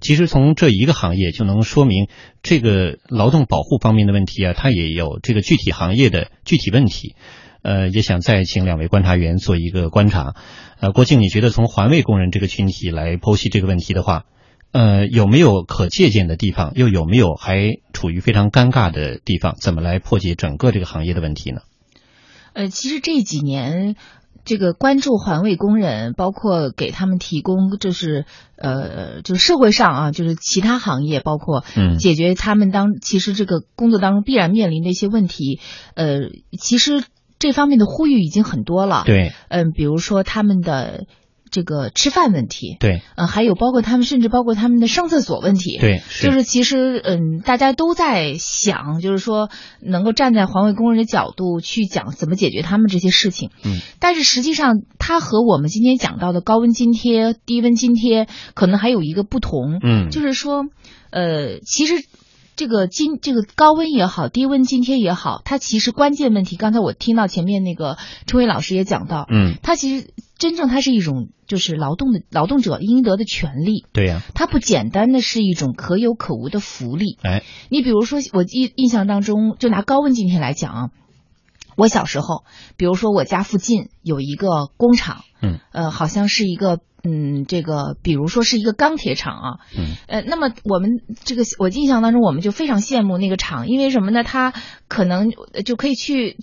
[0.00, 2.08] 其实从这一个行业就能说明，
[2.42, 7.14] 这个劳动保护方面的问题啊，它也有这个具体行业的具体问题。
[7.62, 10.34] 呃，也想再请两位观察员做一个观察。
[10.80, 14.24] 呃，郭靖，你觉得从环卫工人这个群体来剖析这个问题的话，
[14.72, 16.72] 呃，有没有可借鉴的地方？
[16.74, 19.56] 又有没有还处于非常尴尬的地方？
[19.60, 21.60] 怎么来破解整个这个行业的问题呢？
[22.52, 23.96] 呃，其实这几年。
[24.44, 28.24] 这个关注环卫工人，包括给他们提供，就是
[28.56, 31.62] 呃，就是社会上啊，就是其他行业，包括
[32.00, 35.60] 解决他们当其实这个工作当中必然面临的一些问题，
[35.94, 36.22] 呃，
[36.58, 37.04] 其实
[37.42, 39.02] 这方面的呼吁已经很多了。
[39.04, 41.04] 对，嗯，比如说他们的。
[41.54, 60.64] 这个吃饭问题，对，呃，还有包括他们，甚至包括他们的上厕所问题，对，就是其实，嗯，大家都在想，就是说能够站在环卫工人的角度去讲怎么解决他们这些事情，嗯，但是实际上，它和我们今天讲到的高温津贴、低温津贴可能还有一个不同，嗯，就是说，
[61.10, 61.96] 呃，其实
[62.56, 70.10] 这个今这个高温也好，低温津贴也好，它其实关键问题，刚才我听到前面那个春伟老师也讲到，嗯，它其实。
[70.38, 77.16] 真正它是一种就是劳动的劳动者应得的权利，对呀，它不简单的是一种可有可无的福利。
[77.22, 80.90] 哎，你比如说，我印印象当中，就拿高温津贴来讲啊，
[81.76, 82.42] 我小时候，
[82.76, 94.22] 比如说我家附近有一个工厂，嗯，呃，好像是一个嗯，这个比如说是一个钢铁厂啊，嗯，呃，那么我们这个我印象当中，我们就非常羡慕那个厂，因为什么呢？
[94.24, 94.54] 它
[94.88, 95.30] 可能
[95.64, 96.36] 就可以去。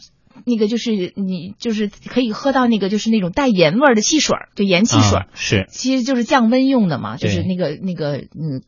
[0.46, 8.64] 那个就是你就是可以喝到那个就是那种带盐味儿的汽水，就盐汽水，是，其实就是降温用的嘛，就是那个那个嗯，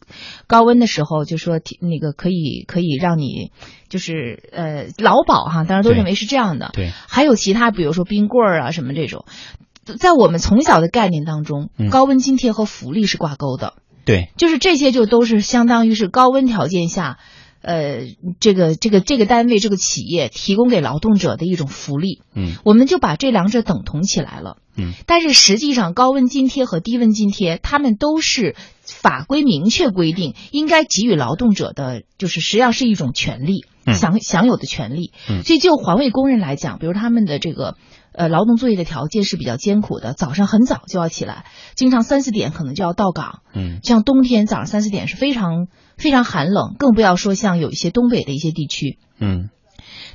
[0.48, 3.52] 高温的时候就说那个可以可以让你
[3.88, 9.24] 就是呃劳保哈，当然都认为是这样的，对，还有其他比如说冰棍儿啊什么这种，
[9.97, 13.73] 在我们从小的概念当中，高温津贴和福利是挂钩的，
[14.06, 17.17] 对，就是这些就都是相当于是高温条件下。
[17.63, 17.99] 呃，
[18.39, 37.76] 这个这个这个单位这个企业提供给劳动者的一种福利，嗯，我们就把这两者等同起来了，嗯，但是实际上高温津贴和低温津贴，他们都是法规明确规定应该给予劳动者的，就是实际上是一种权利，享享有的权利，嗯，所以就环卫工人来讲，比如他们的这个
[38.13, 45.67] 呃劳动作业的条件是比较艰苦的，早上很早就要起来，经常三四点可能就要到岗，嗯，像冬天早上三四点是非常。
[45.98, 48.98] 非常寒冷，更不要说像有一些东北的一些地区。
[49.20, 49.52] 嗯，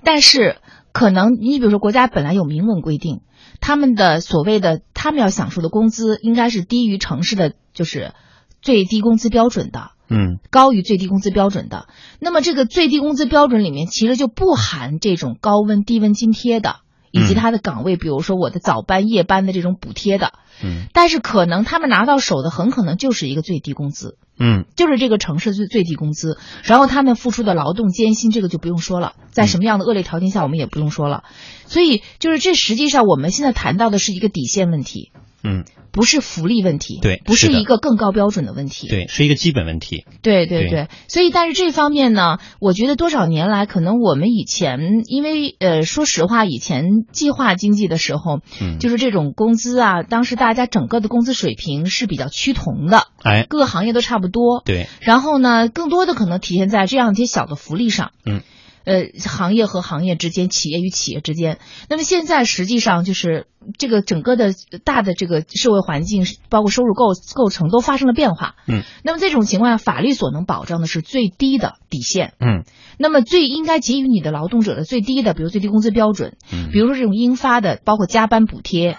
[0.03, 0.57] 但是
[0.91, 3.21] 可能你比如说国家本来有明文规定，
[3.61, 8.15] 他们的所谓的他们要享受的工资应该是低于城市的就是
[8.63, 9.93] 最低工资标准的。
[10.09, 11.89] 嗯，高于最低工资标准的。
[12.21, 16.77] 那么这个最低工资标准里面其实就不含这种高温低温津贴的，
[17.11, 20.33] 以及他的岗位，比如说我的早班夜班的这种补贴的。
[20.63, 24.17] 嗯，但是可能他们拿到手的很可能就是一个最低工资。
[24.39, 31.25] 嗯，就是这个城市最最低工资，然后他们付出的劳动艰辛，这个就不用说了，在什么样的恶劣条件下，我们也不用说了。
[31.67, 35.11] 所以，就是这实际上我们现在谈到的是一个底线问题。
[35.47, 35.65] 嗯。
[35.93, 40.05] 不是福利问题，对，不是一个更高标准的问题，对，是一个基本问题。
[40.21, 54.89] 对对对，所以但是这方面呢，我觉得多少年来，可能我们以前因为呃，说实话，以前计划经济的时候，嗯，就是这种工资啊，当时大家整个的工资水平是比较趋同的，哎，各个行业都差不多，对。
[55.01, 58.43] 然后呢，更多的可能体现在这样一些小的福利上，嗯。
[58.87, 68.55] 呃，行业和行业之间，企业与企业之间，那么现在实际上就是这个整个的大的这个社会环境，包括收入构构成都发生了变化。
[68.69, 72.35] 嗯，那么这种情况下，法律所能保障的是最低的底线。
[72.39, 72.63] 嗯，
[72.97, 78.97] 那么最应该给予你的劳动者的最低的，比如最低工资标准，嗯，比如说这种应发的，包括加班补贴，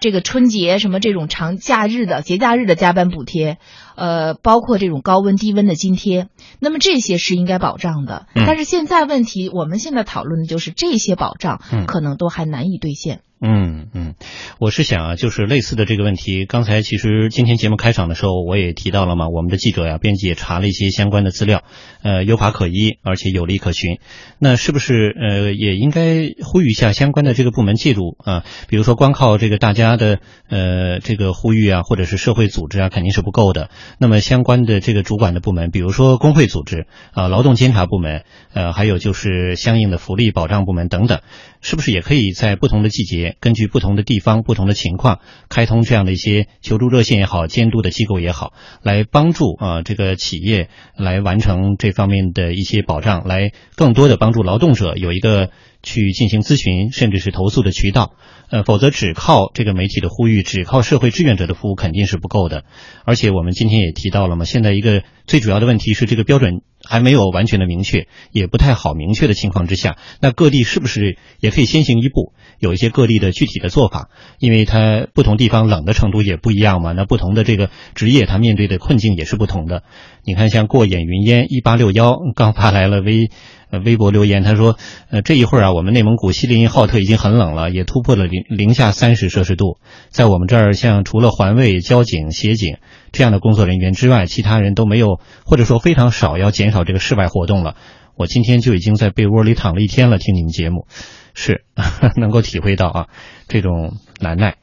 [0.00, 3.58] 这个春节什么这种长假日的节假日的加班补贴。
[3.96, 6.28] 呃，包括这种高温低温的津贴，
[6.60, 8.26] 那么这些是应该保障的。
[8.34, 13.22] 但是现在问题，我们现在讨论的就是这些保障，可能都还难以兑现。
[13.38, 14.14] 嗯嗯，
[14.58, 21.62] 我是想啊，就是类似的这个问题，刚才其实今天节目开场的时候我也提到了嘛，我们的记者呀、编辑也查了一些相关的资料，
[22.02, 23.98] 呃，有法可依，而且有理可循。
[24.38, 28.42] 那是不是呃也应该呼吁一下相关的这个部门介入啊？
[28.68, 30.18] 比如说光靠这个大家的
[30.48, 33.68] 呃这个呼吁啊，或者是社会组织啊，肯定是不够的。
[33.98, 41.20] 那么相关的这个主管的部门，比如说工会组织啊、劳动监察部门，呃，还有就是相应的福利保障部门等等，
[41.66, 43.36] 是不是也可以在不同的季节？
[43.40, 48.52] 根据不同的地方、不同的情况，开通这样的一些求助热线也好，监督的机构也好，
[48.84, 55.50] 来帮助啊这个企业来完成这方面的一些保障，来更多的帮助劳动者有一个
[55.82, 58.12] 去进行咨询甚至是投诉的渠道。
[58.48, 62.62] 呃，否则只靠这个媒体的呼吁，只靠社会志愿者的服务肯定是不够的。
[63.04, 74.08] 而且我们今天也提到了嘛，现在一个最主要的问题是这个标准还没有完全的明确，也不太好明确的情况之下，那各地是不是也可以先行一步，有一些各地的具体的做法？
[74.38, 79.82] 因为它不同地方冷的程度也不一样嘛，那不同的这个职业，它面对的困境也是不同的。
[80.24, 83.30] 你看，像过眼云烟一八六幺刚发来了微。
[83.68, 84.76] 呃，微博留言，他说，
[85.10, 89.78] 呃，这一会儿啊，我们内蒙古锡林浩特已经很冷了，也突破了零零下三十摄氏度。
[90.08, 92.76] 在我们这儿，像除了环卫、交警、协警
[93.16, 97.74] 这样的工作人员之外，其他人都没有，或者说非常少要减少这个室外活动了。
[98.14, 100.86] 我今天就已经在被窝里躺了一天了，听你们节目，
[101.32, 101.64] 是
[102.20, 103.06] 能够体会到啊
[103.48, 104.56] 这种难耐。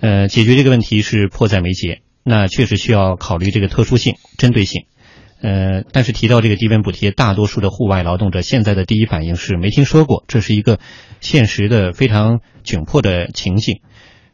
[0.00, 4.86] 呃，解决这个问题是迫在眉睫，那确实需要考虑这个特殊性、针对性。
[5.40, 10.80] 呃，但是提到这个低温补贴，大多数的户外劳动者现在的第一反应是没听说过，这是一个
[11.20, 13.80] 现实的非常窘迫的情境。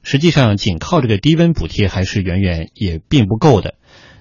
[0.02, 3.74] 实际上，仅靠这个低温补贴还是远远也并不够的。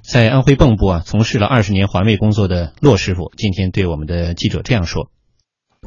[0.04, 5.10] 在安徽蚌埠啊，从事了二十年环卫工作的骆师傅，今天对我们的记者这样说。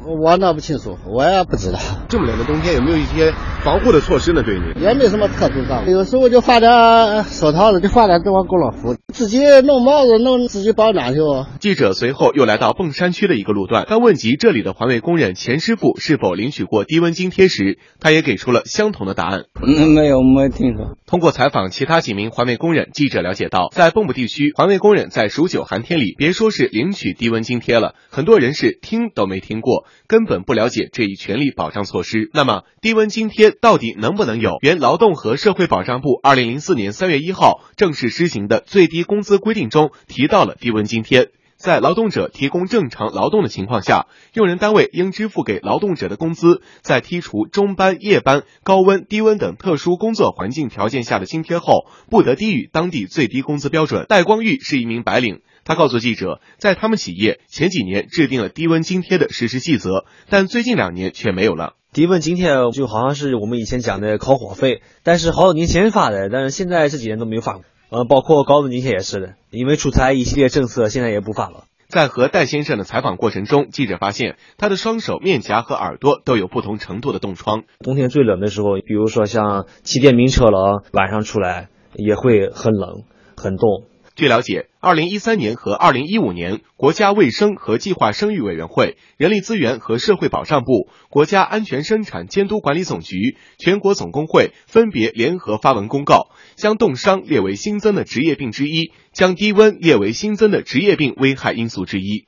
[0.05, 1.79] 我那不清楚，我也不知道。
[2.09, 3.31] 这么冷的冬天，有没有一些
[3.63, 4.43] 防护的措施呢？
[4.43, 11.19] 对你也没什么特殊防护，有时候就发点手套子，就发点这种工作服，自己弄帽子，弄自己保暖去。
[11.59, 19.45] 记者随后又来到蚌山区的一个路段，当问及这里的环卫工人钱师傅是否领取过低温津贴时，他也给出了相同的答案。
[19.61, 20.97] 嗯，没有，没听说。
[21.05, 29.85] 通过采访其他几名环卫工人，记者了解到，在蚌埠地区，环卫工人在数九寒天里，别说是领取低温津贴了，很多人是听都没听过。
[30.07, 32.29] 根本不了解这一权利保障措施。
[32.33, 34.57] 那么，低温津贴到底能不能有？
[34.61, 54.05] 原劳动和社会保障部二零零四年三月一号正式施行的最低工资规定中提到了低温津贴，在劳动者提供正常劳动的情况下，用人单位应支付给劳动者的工资，在剔除中班、夜班、高温、低温等特殊工作环境条件下的津贴后，不得低于当地最低工资标准。
[54.09, 55.41] 戴光玉是一名白领。
[55.63, 61.73] 他告诉记者，在他们企业前几年制定了低温津贴的实施细则，但最近两年却没有了。
[61.91, 67.63] 低温津贴就好像是我们以前讲的烤火费，但是好多年前发的，但是现在这几年都没有发过。
[67.89, 71.65] 呃，包括高温津贴也是的，因为出台一系列政策，现在也不发了。
[71.87, 77.63] 在和戴先生的采访过程中，记者发现他的双手、面颊和耳朵都有不同程度的冻疮。
[77.79, 83.03] 冬天最冷的时候，比如说像骑电瓶车了，晚上出来也会很冷、
[83.37, 83.83] 很冻。
[84.15, 102.25] 据了解，二零一三年和二零一五年，国家卫生和计划生育委员会、人力资源和社会保障部、国家安全生产监督管理总局、全国总工会分别联合发文公告，将冻伤列为新增的职业病之一，将低温列为新增的职业病危害因素之一。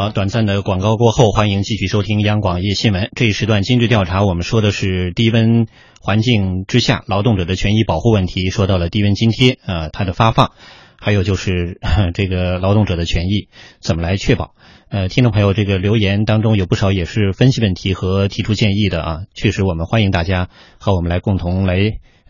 [0.00, 3.10] 好，短暂的广告过后，欢迎继续收听央广夜新闻。
[3.14, 5.66] 这一时段今日调查，我们说的是低温
[6.00, 10.52] 环境之下劳动者的权益保护问题，说到了低温津贴啊，它的发放，
[10.98, 11.78] 还有就是
[12.14, 13.50] 这个劳动者的权益
[13.82, 14.54] 怎么来确保。
[14.88, 21.76] 呃，听众朋友，这个留言当中有不少也是分析问题和提出建议的啊，确实我们欢迎大家和我们来共同来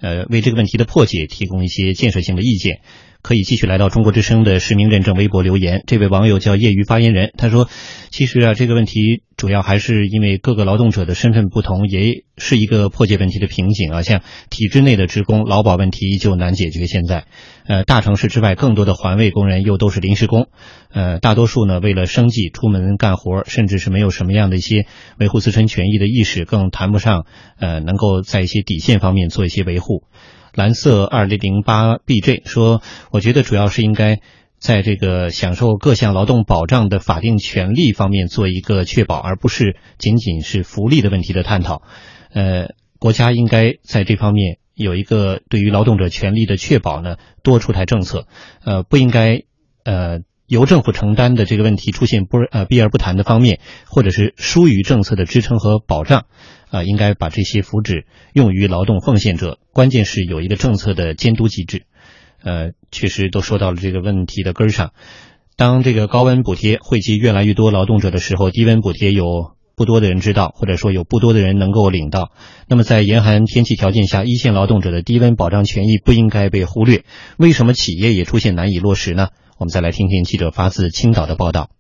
[0.01, 2.81] 呃为这个问题的破解提供一些建设性的意见。
[3.23, 5.85] 可以继续来到中国之声的实名认证微博留言。
[5.87, 7.69] 这位网友叫业余发言人，他说
[8.11, 14.01] ：“其实啊，这个问题主要还是因为各个劳动者的身份不同，也是一个破解问题的瓶颈啊。
[14.01, 16.87] 像体制内的职工劳保问题依旧难解决。
[16.87, 17.27] 现在，
[17.71, 20.49] 呃，大城市之外更多的环卫工人又都是临时工，
[20.93, 24.87] 呃，大多数呢为了生计出门干活，甚至是没有什么样的一些
[25.21, 27.27] 维护自身权益的意识，更谈不上
[27.61, 30.03] 呃能够在一些底线方面做一些维护。”
[30.53, 34.19] 蓝色二零零八 bj 说：“我觉得主要是应该
[34.59, 41.83] 在这个享受各项劳动保障的法定权利方面做一个确保，而不是仅仅是福利的问题的探讨。
[42.35, 48.27] 呃，国家应该在这方面有一个对于劳动者权利的确保呢，多出台政策。
[48.65, 49.43] 呃，不应该
[49.85, 56.27] 呃由政府承担的这个问题出现不呃避而不谈的方面，或者是疏于政策的支撑和保障。”
[56.71, 61.83] 啊，应该把这些福祉用于劳动奉献者，关键是有一个政策的监督机制。
[62.45, 64.93] 呃，确实都说到了这个问题的根上。
[65.57, 72.33] 当这个高温补贴惠及越来越多劳动者的时候，低温补贴有不多的人知道，或者说有不多的人能够领到。
[72.69, 77.03] 那么在严寒天气条件下，一线劳动者的低温保障权益不应该被忽略。
[77.39, 79.29] 为什么企业也出现难以落实呢？
[79.57, 81.71] 我们再来听听记者发自青岛的报道。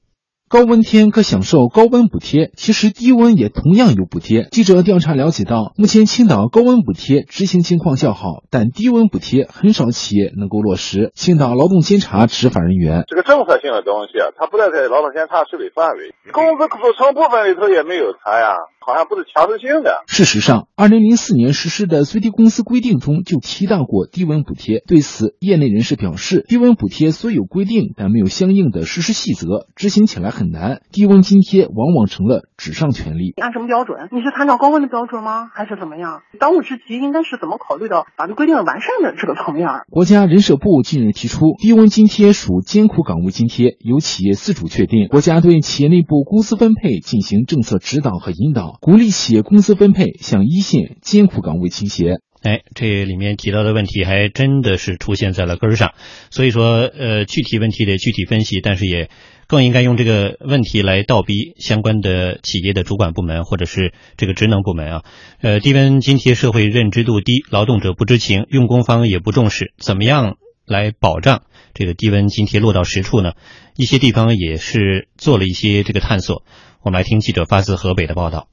[0.50, 4.48] 高温天可享受高温补贴，其实低温也同样有补贴。
[4.50, 11.12] 记者调查了解到，目前青岛高温补贴执行情况较好，但低温补贴很少企业能够落实。
[11.14, 18.50] 青岛劳动监察执法人员：这个政策性的东西啊，它不在在劳动监察受理范围，工资组成部分里头也没有它呀，
[18.84, 20.02] 好像不是强制性的。
[20.06, 24.82] 事实上，二零零四年实施的最低工资规定中就提到过低温补贴。
[24.86, 30.80] 对此，业内人士表示，低温补贴虽有规定，但没有相应的实施细则，执行起来很难。
[30.90, 33.34] 低温津贴往往成了纸上权利。
[33.36, 34.08] 按什么标准？
[34.12, 35.48] 你是参照高温的标准吗？
[35.52, 36.22] 还是怎么样？
[36.38, 39.68] 当务之急应该是怎么考虑到法律规定的完善的这个层面？
[39.90, 45.08] 国家人社部近日提出，低温津贴属艰苦岗位津贴，由企业自主确定。
[45.08, 52.18] 国家对企业内部工资分配进行政策指导和引导，鼓励企业工资分配向一线艰苦岗位倾斜。
[52.42, 55.92] 哎，这里面提到的问题还真的是出现在了根儿上，
[56.30, 59.10] 所以说，呃，具体问题得具体分析，但是也
[59.46, 65.02] 更应该用这个问题来倒逼相关的企业的主管部门或者是这个职能部门啊，
[65.42, 71.42] 呃，低温津贴社会认知度低，劳动者不知情，用工方也不重视，怎么样来保障
[71.74, 73.32] 这个低温津贴落到实处呢？
[73.76, 76.42] 一些地方也是做了一些这个探索，
[76.82, 78.48] 我们来听记者发自河北的报道。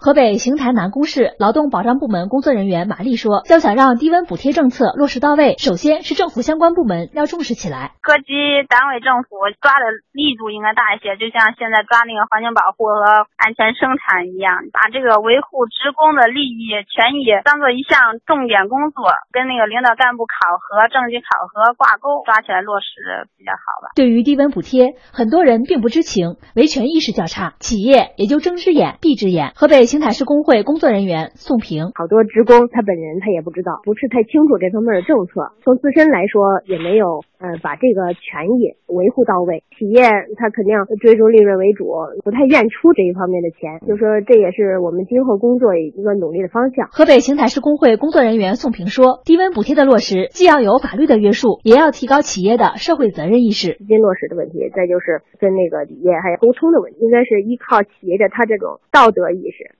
[0.00, 7.92] 河北邢台南宫市劳动保障部门工作人员马丽说：“要想让低温补贴政策落实到位，首先是政府相关部门要重视起来。
[8.00, 8.32] 各级
[8.64, 9.84] 党委政府抓的
[10.16, 19.04] 力度应该大一些，就像现在抓那个环境保护和安全生产一样，把这个维护职工的利益权益当做一项重点工作，
[19.36, 29.52] 跟那个领导干部考核、政绩考核挂钩，抓起来落实比较好吧。”对于低温补贴，很多人并不知情，维权意识较差，企业也就睁只眼闭只眼。
[29.52, 29.89] 河北。
[29.90, 39.66] 邢台市工会工作人员宋平，好多职工他本人他也不知道，不是太清楚这方面的政策，从自身来说也没有呃把这个权益维护到位。
[39.74, 40.06] 企业
[40.38, 41.90] 他肯定追逐利润为主，
[42.22, 46.86] 不太愿出这一方面的钱，就说这也是我们今后工作一个努力的方向。
[46.94, 53.74] 河北邢台市工会工作人员宋平说，低温补贴的落实既要有法律的约束，也要提高企业的社会责任意识。
[53.74, 59.74] 资金落实的问题，再就是跟那个企业还有沟通的问题，应该是依靠企业的他这种道德意识。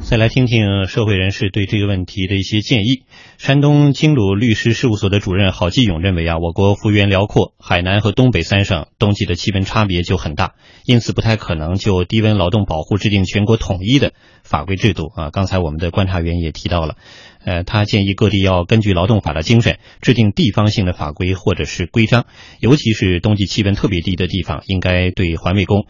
[0.00, 3.04] 再来听听社会人士对这个问题的一些建议。
[3.38, 10.52] 山东京鲁律师事务所的主任郝继勇认为啊，我国幅员辽阔，海南和东北三省冬季的气温差别就很大，
[10.84, 14.12] 因此不太可能就低温劳动保护制定全国统一的
[14.42, 15.30] 法规制度啊。
[15.30, 16.96] 刚才我们的观察员也提到了，
[17.42, 22.26] 呃，他建议各地要根据劳动法的精神制定地方性的法规或者是规章，
[22.60, 25.86] 尤其是冬季气温特别低的地方，应该对环卫工。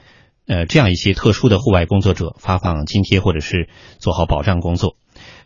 [0.53, 4.97] 呃，这样一些特殊的户外工作者发放津贴，或者是做好保障工作。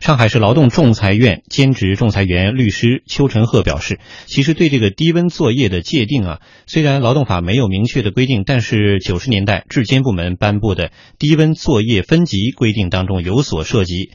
[0.01, 14.11] 上海市劳动仲裁院兼职仲裁员律师邱晨鹤表示，其实对这个低温作业的界定啊，虽然劳动法没有明确的规定，但是九十年代质监部门颁布的低温作业分级规定当中有所涉及。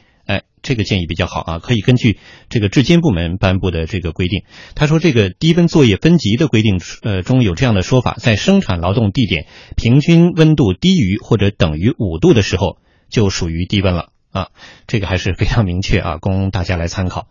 [0.63, 4.45] 这个建议比较好啊，可以根据这个质监部门颁布的这个规定。
[4.75, 9.47] 他说，这个低温作业分级的规定，呃，中有这样的说法：在生产劳动地点
[9.77, 12.79] 平均温度低于或者等于五度的时候，
[13.11, 14.49] 就属于低温了啊。
[14.87, 17.27] 这个还是非常明确啊，供大家来参考。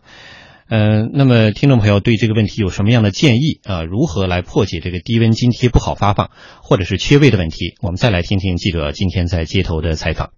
[0.68, 3.84] 嗯，那么听众朋友对这个问题有什么样的建议啊？
[3.84, 7.76] 如何来破解这个低温津贴不好发放或者是缺位的问题？
[7.82, 10.32] 我们再来听听记者今天在街头的采访。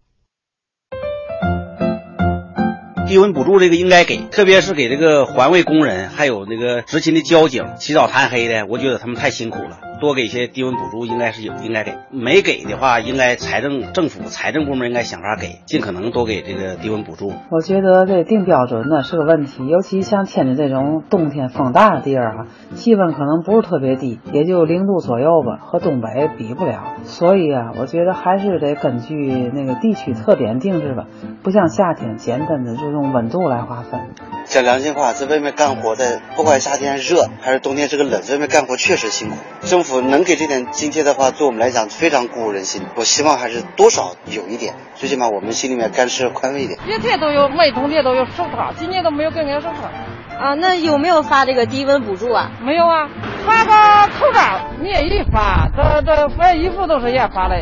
[3.06, 9.80] 低温补助这个应该给，特别是给这个环卫工人，还有那个执勤的交警，起早贪黑的，我觉得他们太辛苦了。
[10.04, 11.96] 多给一些低温补助应该是有，应该给。
[12.10, 17.32] 没给的话，应该财政政府财政部门应该想法给，尽可能多给这个低温补助。
[17.50, 26.96] 我觉得这定标准呢是个问题，尤其像天津这种冬天风大的地儿啊，气温可能不是特别低，也就零度左右吧，和东北比不了。
[27.06, 29.16] 所以啊，我觉得还是得根据
[29.54, 31.06] 那个地区特点定制吧，
[31.44, 34.02] 不像夏天简单的就用温度来划分。
[34.44, 39.38] 讲良心话，在外面干活的，不管夏天热还是冬天这个冷，在外面干活确实辛苦。
[39.62, 42.82] 政府能给这点津贴的话，对我们来讲非常鼓舞人心。
[42.96, 46.80] 我希望还是多少有一点，最起码我们心里面干吃宽慰一点。
[46.88, 49.90] 月天都有，每冬天都有手套，今年都没有给俺手套。
[50.40, 52.52] 啊，那有没有发这个低温补助啊？
[52.62, 53.08] 没有啊，
[53.46, 53.72] 发个
[54.20, 57.56] 口罩，你也一发，这这发衣服都是也发的。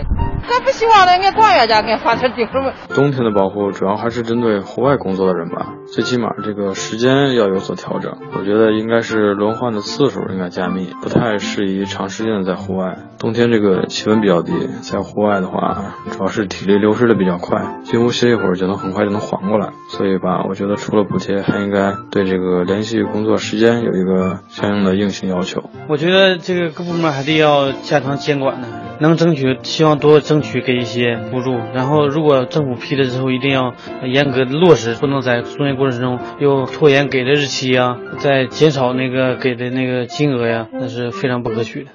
[0.50, 2.74] 俺不希望呢，俺官员家给发成就是么？
[2.90, 8.18] 冬天的保护主要还是针对户外工作的人吧，最起码这个时间要有所调整。
[8.38, 12.98] 我觉得应该是轮换的次数应该加密，不太适宜长时间的在户外。
[13.20, 19.70] 冬天这个气温比较低，在户外的话，主要是体力流失的比较快，进屋歇一会儿就能很快就能缓过来。
[19.90, 25.64] 所以吧，我觉得除了补贴，还应该对这个连续工作时间有一个相应的硬性要求。
[25.88, 28.68] 我觉得这个各部门还得要加强监管呢，
[29.00, 33.76] 能争取希望多争取给一些补助，然后如果政府批了之后一定要
[34.06, 41.90] 严格的落实，不能在中间过程中又拖延给的日期呀，再减少那个给的那个金额呀，那是非常不可取的。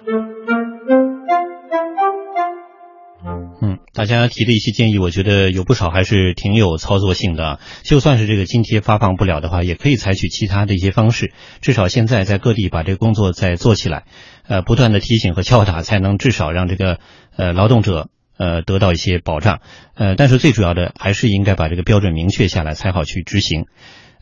[3.63, 7.59] 嗯，大家提的一些建议，我觉得有不少还是挺有操作性的。
[7.85, 11.33] 就算是这个津贴发放不了的话，也可以采取其他的一些方式。
[11.63, 14.05] 至少现在在各地把这个工作再做起来，
[14.47, 16.99] 呃，不断的提醒和敲打，才能至少让这个
[17.35, 19.61] 呃劳动者呃得到一些保障。
[19.95, 23.67] 呃，但是最主要的还是应该把这个标准明确下来，才好去执行。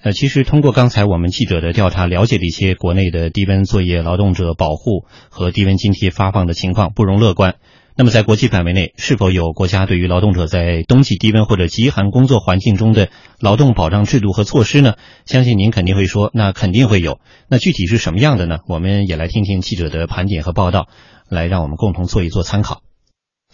[0.02, 7.54] 呃，其实通过刚才我们记者的调查，了解了一些国内的低温作业劳动者保护和低温津贴发放的情况，不容乐观。
[7.96, 13.08] 那么，在国际范围内，是否有国家对于劳动者在冬季低温或者极寒工作环境中的
[13.38, 14.94] 劳动保障制度和措施呢？
[15.26, 17.20] 相信您肯定会说，那肯定会有。
[17.48, 18.58] 那具体是什么样的呢？
[18.66, 20.88] 我们也来听听记者的盘点和报道，
[21.28, 22.82] 来让我们共同做一做参考。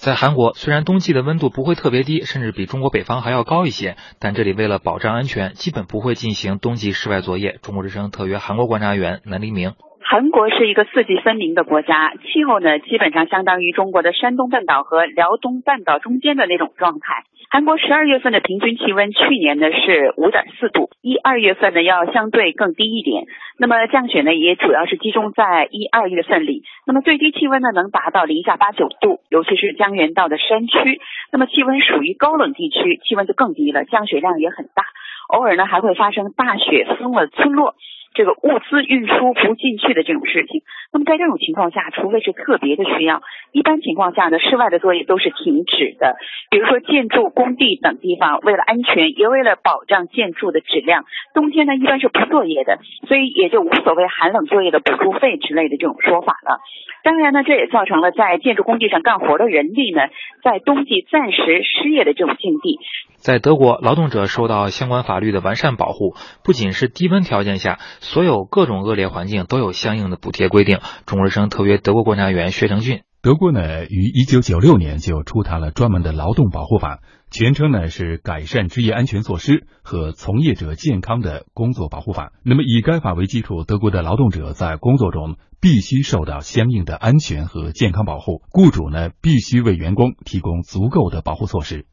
[0.01, 7.59] 在韩国，虽然冬季的温度不会特别低，甚至比中国北方还要高一些，但这里为了保障安全，基本不会进行冬季室外作业。
[7.61, 9.75] 中国之声特约韩国观察员南黎明。
[10.01, 17.25] 韩国是一个四季分明的国家，气候呢基本上相当于中国的山东半岛和辽东半岛中间的那种状态。
[17.53, 23.25] 韩国十二月份的平均气温去年呢是五点四度，一二月份呢要相对更低一点。
[23.59, 26.63] 那么降雪呢也主要是集中在一二月份里。
[26.87, 31.01] 那么最低气温呢能达到零下八九度，尤其是江原道的山区。
[31.33, 34.85] 那么气温属于高冷地区，气温就更低了，降雪量也很大，
[35.31, 37.75] 偶尔呢还会发生大雪封了村落。
[38.13, 43.23] 这个物资运输不进去的这种事情，那么在这种情况下，除非是特别的需要，
[43.53, 46.17] 一般情况下呢，室外的作业都是停止的。
[46.51, 52.79] 比如说建筑工地等地方，为了安全，也为了保障建筑的质量，冬天呢一般是不作业的，
[53.09, 56.61] 所以也就无所谓寒冷作业的补助费之类的这种说法了。
[57.03, 60.03] 当然呢，这也造成了在建筑工地上干活的人力呢，
[60.45, 62.79] 在冬季暂时失业的这种境地。
[63.17, 70.79] 在德国，劳动者受到相关法律的完善保护，不仅是低温条件下，所有各种恶劣环境都有相应的补贴规定。
[71.07, 73.01] 中国之声特约德国观察员薛成俊。
[73.23, 82.29] 德国呢，于一九九六年就出台了专门的劳动保护法，全称呢是《改善职业安全措施和从业者健康的工作保护法》。
[82.43, 91.85] 那么以该法为基础，德国的劳动者在工作中必须受到相应的安全和健康保护，雇主呢必须为员工提供足够的保护措施。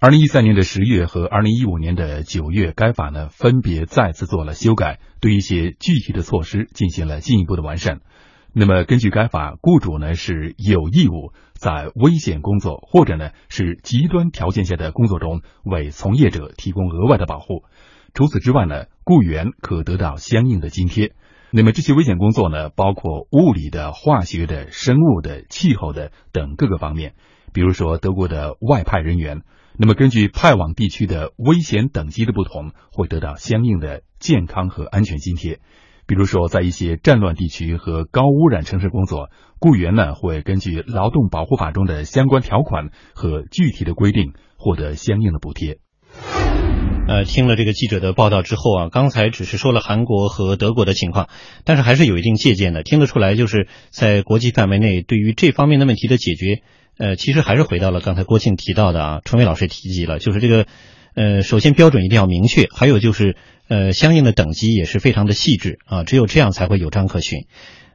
[0.00, 8.00] 二零一三年的十月和二零一五年的九月，该法呢分别再次做了修改，对一些具体的措施进行了进一步的完善。
[8.54, 17.64] 那么，根据该法，雇主呢是有义务在危险工作或者呢是极端条件下的工作中为从业者提供额外的保护。
[18.12, 21.14] 除此之外呢，雇员可得到相应的津贴。
[21.50, 27.14] 那么这些危险工作呢，包括物理的、化学的、生物的、气候的等各个方面。
[27.54, 29.42] 比如说，德国的外派人员。
[29.78, 35.60] 那么，根据派往地区的危险等级的不同，会得到相应的健康和安全津贴。
[36.12, 45.78] 比如说，在一些战乱地区和高污染城市工作，雇员呢会根据劳动保护法中的相关条款和具体的规定获得相应的补贴。
[47.08, 51.30] 呃，听了这个记者的报道之后啊，刚才只是说了韩国和德国的情况，
[51.64, 52.82] 但是还是有一定借鉴的。
[52.82, 56.60] 听得出来，就是在国际范围内对于这方面的问题的解决。
[56.98, 60.66] 呃，其实还是回到了刚才郭庆提到的啊，春伟老师提及了，就是这个，
[61.14, 63.36] 呃，首先标准一定要明确，还有就是，
[63.68, 67.46] 呃，相应的等级也是非常的细致啊，只有这样才会有章可循。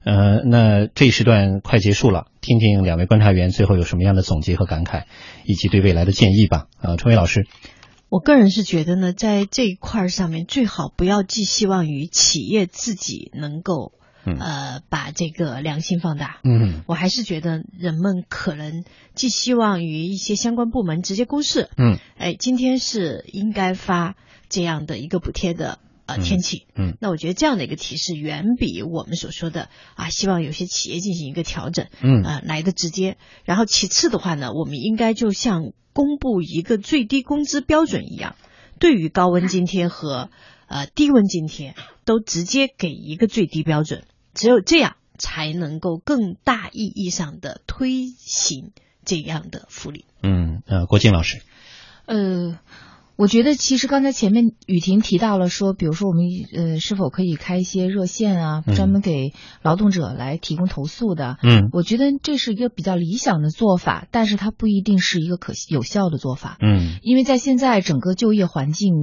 [0.04, 5.04] 呃，那这一时段快结束了，听听两位观察员最后有什么样的总结和感慨，
[5.46, 6.68] 以及对未来的建议吧。
[6.80, 7.46] 啊，春伟老师，
[8.08, 13.92] 我个人是觉得呢，在这一块上面，最好不要寄希望于企业自己能够。
[14.40, 16.40] 呃，把这个良心放大。
[16.44, 18.84] 嗯，我还是觉得人们可能
[19.16, 21.70] 寄希望于一些相关部门直接公示。
[21.78, 24.16] 嗯，哎，今天是应该发
[24.50, 26.68] 这样的一个补贴的呃天气。
[26.76, 31.88] 嗯，那我觉得这样的一个提示远比我们所说的啊，希望有些企业进行一个调整。
[32.02, 33.18] 嗯，啊来的直接。
[33.46, 38.36] 然后其次的话呢，我们应该就像公布一个最低工资标准一样，
[38.80, 40.30] 对于高温津贴和
[40.68, 41.74] 呃低温津贴
[42.06, 44.04] 都直接给一个最低标准。
[44.38, 48.72] 只有这样，才能够更大意义上的推行
[49.04, 50.06] 这样的福利。
[50.24, 51.42] 嗯，呃，郭靖老师，
[52.06, 52.58] 呃。
[53.20, 56.24] 我觉得其实刚才前面雨婷提到了说，比如说我们
[56.56, 59.34] 呃是否可以开一些热线啊，专门给
[59.64, 61.38] 劳动者来提供投诉的。
[61.42, 66.58] 嗯，我觉得这是一个比较理想的做法，但是它不一定是一个可有效的做法。
[66.62, 68.94] 嗯，因为在现在整个就业环境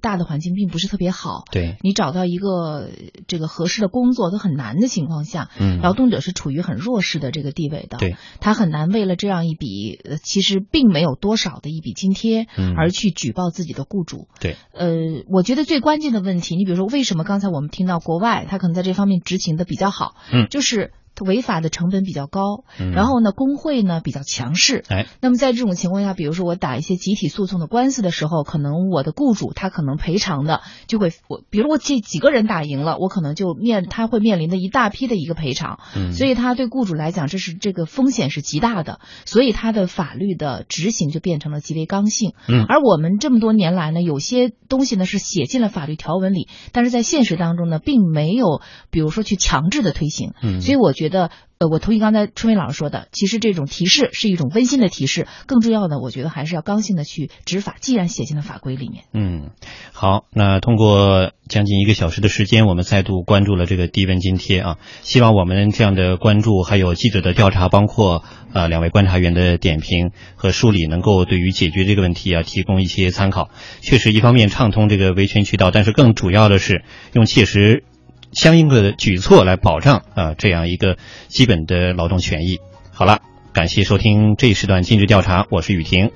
[0.00, 1.44] 大的环境并不是特别好。
[1.50, 2.90] 对，你找到一个
[3.26, 7.98] 这个合适的工作都很难的情况下，嗯，劳动者是处于很弱势的这个地位的。
[7.98, 14.28] 对，他很难为了这样一笔呃其实并没有多少的一笔津贴，嗯，而去举报自己的雇主。
[14.40, 14.88] 对，呃，
[15.28, 20.14] 我觉得最关键的问题，你比如说，为什么刚才我们听到国外他可能在这方面执行的比较好？
[20.32, 20.92] 嗯，就是。
[21.20, 24.82] 违法的成本比较高，嗯、然后呢，工会呢比较强势。
[24.88, 35.78] 哎，那么在这种情况下，比如说我打一些集体诉讼的官司的时候，可能我的雇主他可能赔偿的就会我，比如我这几个人打赢了，我可能就面他会面临的一大批的一个赔偿。
[35.94, 42.32] 嗯，所以他对雇主来讲，这是这个风险是极大的，所以他的法律的执行就变成了极为刚性。
[42.48, 48.60] 嗯，而我们这么多年来呢，有些东西呢是写进了法律条文里，但是在现实当中呢，并没有
[48.90, 50.32] 比如说去强制的推行。
[50.42, 51.30] 嗯，所以我觉得。
[51.62, 57.76] 呃，我同意刚才春梅老师说的，其实这种提示是一种温馨的提示，更重要的，我觉得还是要刚性的去执法。
[57.80, 59.50] 既然写进了法规里面，嗯，
[59.92, 73.50] 好，那通过将近一个小时的时间，我们再度关注了这个低温津贴啊，希望我们这样的关注，还有记者的调查，包括呃两位观察员的点评和梳理，能够对于解决这个问题啊提供一些参考。
[73.82, 76.82] 确实，一方面畅通这个维权渠道，但是更主要的是
[77.12, 77.84] 用切实。
[78.32, 80.96] 相应的举措来保障啊这样一个
[81.28, 82.58] 基本的劳动权益。
[82.90, 83.20] 好了，
[83.52, 86.12] 感谢收听这一时段今日调查，我是雨婷。